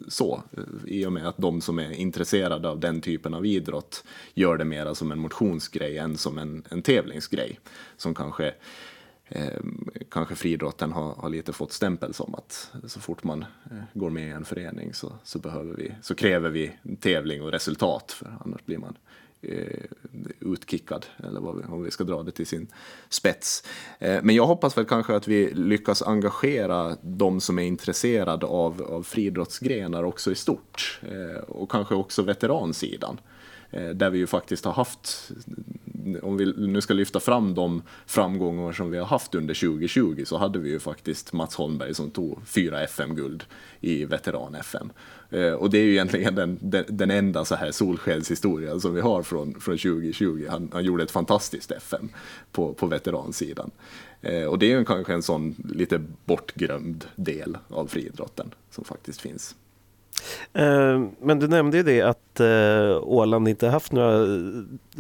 så, 0.08 0.44
eh, 0.58 0.64
i 0.86 1.06
och 1.06 1.14
med 1.14 1.28
att 1.28 1.38
de 1.38 1.62
som 1.62 1.80
är 1.80 1.92
intresserade 1.92 2.70
av 2.70 2.80
den 2.80 3.02
typen 3.02 3.34
av 3.34 3.46
idrott 3.46 4.04
gör 4.34 4.58
det 4.58 4.66
mera 4.66 4.96
som 4.96 5.12
en 5.12 5.20
motionsgrej 5.20 5.98
än 5.98 6.18
som 6.18 6.38
en, 6.38 6.64
en 6.70 6.82
tävlingsgrej. 6.82 7.60
Som 7.98 8.16
kanske, 8.16 8.54
eh, 9.28 9.62
kanske 10.10 10.36
friidrotten 10.36 10.92
har, 10.92 11.14
har 11.16 11.30
lite 11.30 11.54
fått 11.54 11.72
stämpel 11.72 12.14
som 12.14 12.36
att 12.36 12.72
så 12.88 13.00
fort 13.00 13.24
man 13.24 13.46
eh, 13.72 13.78
går 13.94 14.10
med 14.10 14.28
i 14.28 14.32
en 14.32 14.46
förening 14.46 14.94
så, 14.94 15.14
så, 15.24 15.40
behöver 15.40 15.74
vi, 15.74 15.94
så 16.02 16.16
kräver 16.16 16.50
vi 16.50 16.72
tävling 17.00 17.42
och 17.42 17.52
resultat, 17.52 18.12
för 18.12 18.38
annars 18.46 18.66
blir 18.66 18.78
man 18.78 18.98
eh, 19.06 19.11
Eh, 19.44 19.86
utkickad, 20.40 21.06
eller 21.24 21.40
vad 21.40 21.58
vi, 21.58 21.64
om 21.64 21.84
vi 21.84 21.92
ska 21.92 22.04
dra 22.04 22.24
det 22.24 22.32
till 22.32 22.48
sin 22.48 22.68
spets. 23.10 23.64
Eh, 24.00 24.20
men 24.24 24.36
jag 24.36 24.46
hoppas 24.46 24.78
väl 24.78 24.86
kanske 24.86 25.16
att 25.16 25.28
vi 25.28 25.54
lyckas 25.54 26.02
engagera 26.02 26.98
de 27.02 27.42
som 27.42 27.60
är 27.60 27.64
intresserade 27.64 28.46
av, 28.46 28.82
av 28.82 29.04
friidrottsgrenar 29.04 30.04
också 30.04 30.32
i 30.32 30.36
stort, 30.36 31.02
eh, 31.02 31.42
och 31.42 31.72
kanske 31.72 31.96
också 31.96 32.22
veteransidan. 32.22 33.20
Eh, 33.72 33.90
där 33.90 34.10
vi 34.10 34.18
ju 34.18 34.28
faktiskt 34.28 34.66
har 34.66 34.74
haft, 34.74 35.32
om 36.22 36.38
vi 36.38 36.54
nu 36.58 36.82
ska 36.82 36.94
lyfta 36.94 37.20
fram 37.20 37.56
de 37.56 37.82
framgångar 38.06 38.72
som 38.72 38.92
vi 38.92 38.98
har 38.98 39.06
haft 39.06 39.36
under 39.36 39.54
2020 39.54 40.24
så 40.26 40.38
hade 40.38 40.60
vi 40.60 40.70
ju 40.70 40.80
faktiskt 40.80 41.34
Mats 41.34 41.56
Holmberg 41.56 41.94
som 41.94 42.12
tog 42.12 42.48
fyra 42.48 42.84
FM-guld 42.84 43.44
i 43.82 44.06
veteran-FM. 44.06 44.92
Eh, 45.30 45.54
och 45.54 45.70
det 45.70 45.78
är 45.78 45.84
ju 45.84 45.92
egentligen 45.92 46.36
den, 46.36 46.58
den, 46.62 46.86
den 46.88 47.12
enda 47.12 47.46
så 47.46 47.56
här 47.56 47.72
solskenshistoria 47.72 48.80
som 48.80 48.94
vi 48.94 49.02
har 49.02 49.24
från, 49.24 49.60
från 49.60 49.78
2020. 49.78 50.48
Han, 50.50 50.70
han 50.74 50.84
gjorde 50.84 51.04
ett 51.04 51.12
fantastiskt 51.12 51.72
FM 51.72 52.10
på, 52.52 52.74
på 52.74 52.86
veteransidan. 52.86 53.72
Eh, 54.22 54.44
och 54.44 54.60
det 54.60 54.66
är 54.66 54.80
ju 54.80 54.86
kanske 54.86 55.14
en 55.14 55.24
sån 55.24 55.56
lite 55.74 56.02
bortglömd 56.26 57.06
del 57.16 57.58
av 57.68 57.88
friidrotten 57.88 58.54
som 58.70 58.84
faktiskt 58.84 59.22
finns. 59.22 59.56
Eh, 60.54 61.02
men 61.22 61.40
du 61.40 61.48
nämnde 61.48 61.78
ju 61.78 61.84
det 61.84 62.02
att 62.02 62.40
eh, 62.40 63.04
Åland 63.04 63.48
inte 63.48 63.68
haft 63.68 63.92
några 63.92 64.26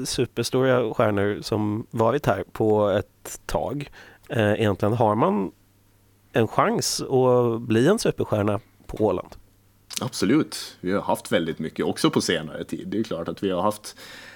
superstora 0.05 0.93
stjärnor 0.93 1.41
som 1.41 1.87
varit 1.91 2.25
här 2.25 2.43
på 2.51 2.89
ett 2.89 3.41
tag. 3.45 3.91
Eh, 4.29 4.53
egentligen 4.53 4.93
har 4.93 5.15
man 5.15 5.51
en 6.33 6.47
chans 6.47 7.01
att 7.01 7.61
bli 7.61 7.87
en 7.87 7.99
superstjärna 7.99 8.59
på 8.87 9.05
Åland? 9.05 9.35
Absolut, 10.01 10.77
vi 10.81 10.91
har 10.91 11.01
haft 11.01 11.31
väldigt 11.31 11.59
mycket 11.59 11.85
också 11.85 12.09
på 12.09 12.21
senare 12.21 12.63
tid. 12.63 12.87
Det 12.87 12.99
är 12.99 13.03
klart 13.03 13.27
att 13.27 13.43
vi 13.43 13.51
har 13.51 13.61
haft 13.61 13.95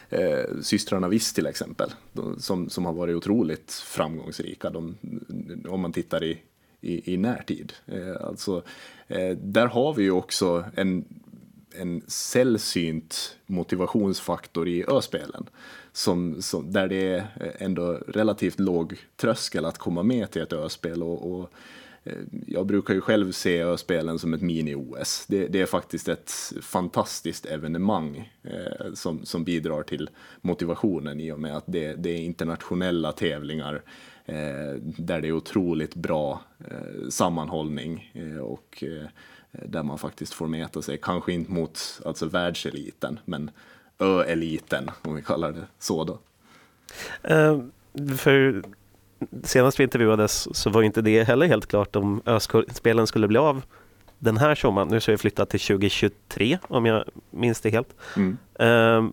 eh, 0.10 0.62
systrarna 0.62 1.08
Viss 1.08 1.34
till 1.34 1.46
exempel, 1.46 1.90
de, 2.14 2.40
som, 2.40 2.70
som 2.70 2.86
har 2.86 2.94
varit 2.94 3.16
otroligt 3.16 3.74
framgångsrika 3.74 4.70
de, 4.70 4.98
om 5.70 5.82
man 5.82 5.94
tittar 5.94 6.24
i, 6.24 6.42
i, 6.86 7.14
i 7.14 7.18
närtid. 7.18 7.74
Eh, 7.86 8.28
alltså, 8.28 8.64
eh, 9.08 9.30
där 9.38 9.68
har 9.68 9.94
vi 9.94 10.04
ju 10.04 10.12
också 10.12 10.66
en, 10.76 11.06
en 11.76 12.02
sällsynt 12.08 13.38
motivationsfaktor 13.46 14.68
i 14.68 14.86
öspelen. 14.88 15.50
Som, 15.92 16.42
som, 16.42 16.72
där 16.72 16.88
det 16.88 17.08
är 17.08 17.28
ändå 17.58 17.92
relativt 18.08 18.60
låg 18.60 18.98
tröskel 19.16 19.66
att 19.66 19.78
komma 19.78 20.04
med 20.04 20.32
till 20.32 20.42
ett 20.42 20.54
öspel. 20.54 21.04
och, 21.04 21.32
och 21.32 21.52
Eh, 22.06 22.14
jag 22.48 22.66
brukar 22.66 22.94
ju 22.94 23.02
själv 23.02 23.32
se 23.32 23.62
öspelen 23.62 24.20
som 24.20 24.34
ett 24.34 24.42
mini-OS. 24.42 25.26
Det, 25.28 25.48
det, 25.48 25.62
är 25.62 25.66
faktiskt 25.66 26.08
ett 26.08 26.32
fantastiskt 26.62 27.46
evenemang 27.46 28.34
eh, 28.44 28.94
som, 28.94 29.26
som 29.26 29.44
bidrar 29.44 29.84
till 29.84 30.10
motivationen 30.42 31.20
i 31.20 31.32
och 31.32 31.40
med 31.40 31.58
att 31.58 31.64
det, 31.68 31.94
det 31.94 32.10
är 32.10 32.18
internationella 32.18 33.12
tävlingar 33.12 33.82
eh, 34.26 34.74
där 34.82 35.22
det 35.22 35.28
är 35.28 35.32
otroligt 35.32 35.96
bra 35.96 36.42
eh, 36.60 37.10
sammanhållning 37.10 38.12
eh, 38.14 38.38
och 38.38 38.84
eh, 38.84 39.08
där 39.52 39.84
man 39.84 39.98
faktiskt 39.98 40.34
får 40.34 40.48
mäta 40.48 40.82
sig, 40.82 41.00
kanske 41.02 41.34
inte 41.34 41.52
mot 41.52 42.02
alltså 42.06 42.26
världseliten, 42.26 43.20
men 43.26 43.52
ö-eliten 44.00 44.92
om 45.02 45.16
vi 45.16 45.22
kallar 45.22 45.52
det 45.52 45.68
så 45.80 46.04
då. 46.04 46.20
Eh, 47.24 47.60
för 48.18 48.64
senast 49.44 49.80
vi 49.80 49.84
intervjuades 49.84 50.58
så 50.58 50.70
var 50.70 50.84
inte 50.84 51.02
det 51.02 51.24
heller 51.24 51.48
helt 51.48 51.68
klart 51.68 51.96
om 51.96 52.22
spelen 52.74 53.08
skulle 53.08 53.28
bli 53.28 53.38
av 53.38 53.62
den 54.20 54.38
här 54.38 54.56
sommaren. 54.56 54.88
Nu 54.88 55.00
så 55.00 55.12
är 55.12 55.14
det 55.14 55.18
flyttat 55.18 55.50
till 55.50 55.60
2023 55.60 56.58
om 56.62 56.86
jag 56.86 57.04
minns 57.30 57.62
det 57.62 57.70
helt. 57.70 57.96
Mm. 58.16 58.38
Uh, 58.62 59.12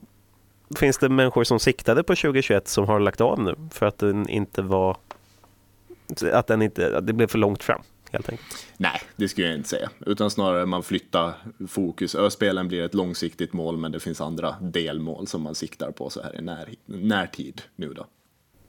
finns 0.77 0.99
det 0.99 1.09
människor 1.09 1.45
som 1.45 1.61
siktade 1.61 2.03
på 2.03 2.15
2021 2.15 2.69
som 2.69 2.87
har 2.87 3.01
lagt 3.01 3.21
av 3.21 3.41
nu 3.41 3.55
för 3.71 3.87
att 3.87 3.99
den 3.99 4.29
inte 4.29 4.63
var 4.63 4.97
att 6.33 6.47
den 6.47 6.63
inte, 6.63 6.99
att 6.99 7.07
det 7.07 7.13
blev 7.13 7.27
för 7.27 7.39
långt 7.39 7.63
fram? 7.63 7.83
Nej, 8.77 9.01
det 9.17 9.29
skulle 9.29 9.47
jag 9.47 9.57
inte 9.57 9.69
säga. 9.69 9.91
Utan 10.07 10.31
snarare 10.31 10.67
man 10.67 10.83
flyttar 10.83 11.35
fokus. 11.69 12.15
Öspelen 12.15 12.69
blir 12.69 12.83
ett 12.83 12.95
långsiktigt 12.95 13.53
mål 13.53 13.77
men 13.77 13.93
det 13.93 14.01
finns 14.01 14.21
andra 14.21 14.57
delmål 14.61 15.27
som 15.27 15.43
man 15.43 15.55
siktar 15.55 15.91
på 15.91 16.11
så 16.11 16.23
här 16.23 16.39
i 16.39 16.43
när, 16.43 16.69
närtid 16.87 17.63
nu 17.77 17.93
då. 17.95 18.07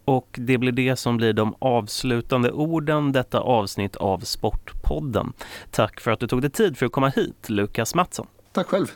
Och 0.06 0.28
det 0.42 0.58
blir 0.58 0.72
det 0.72 0.96
som 0.96 1.18
blir 1.18 1.34
de 1.34 1.56
avslutande 1.60 2.52
orden 2.52 3.12
detta 3.12 3.40
avsnitt 3.40 3.96
av 3.96 4.20
Sportpodden. 4.20 5.34
Tack 5.72 6.00
för 6.00 6.12
att 6.12 6.20
du 6.20 6.28
tog 6.28 6.42
dig 6.42 6.50
tid 6.50 6.78
för 6.78 6.86
att 6.86 6.92
komma 6.92 7.10
hit, 7.10 7.50
Lukas 7.50 7.96
Mattsson. 7.96 8.28
Tack 8.52 8.68
själv. 8.68 8.88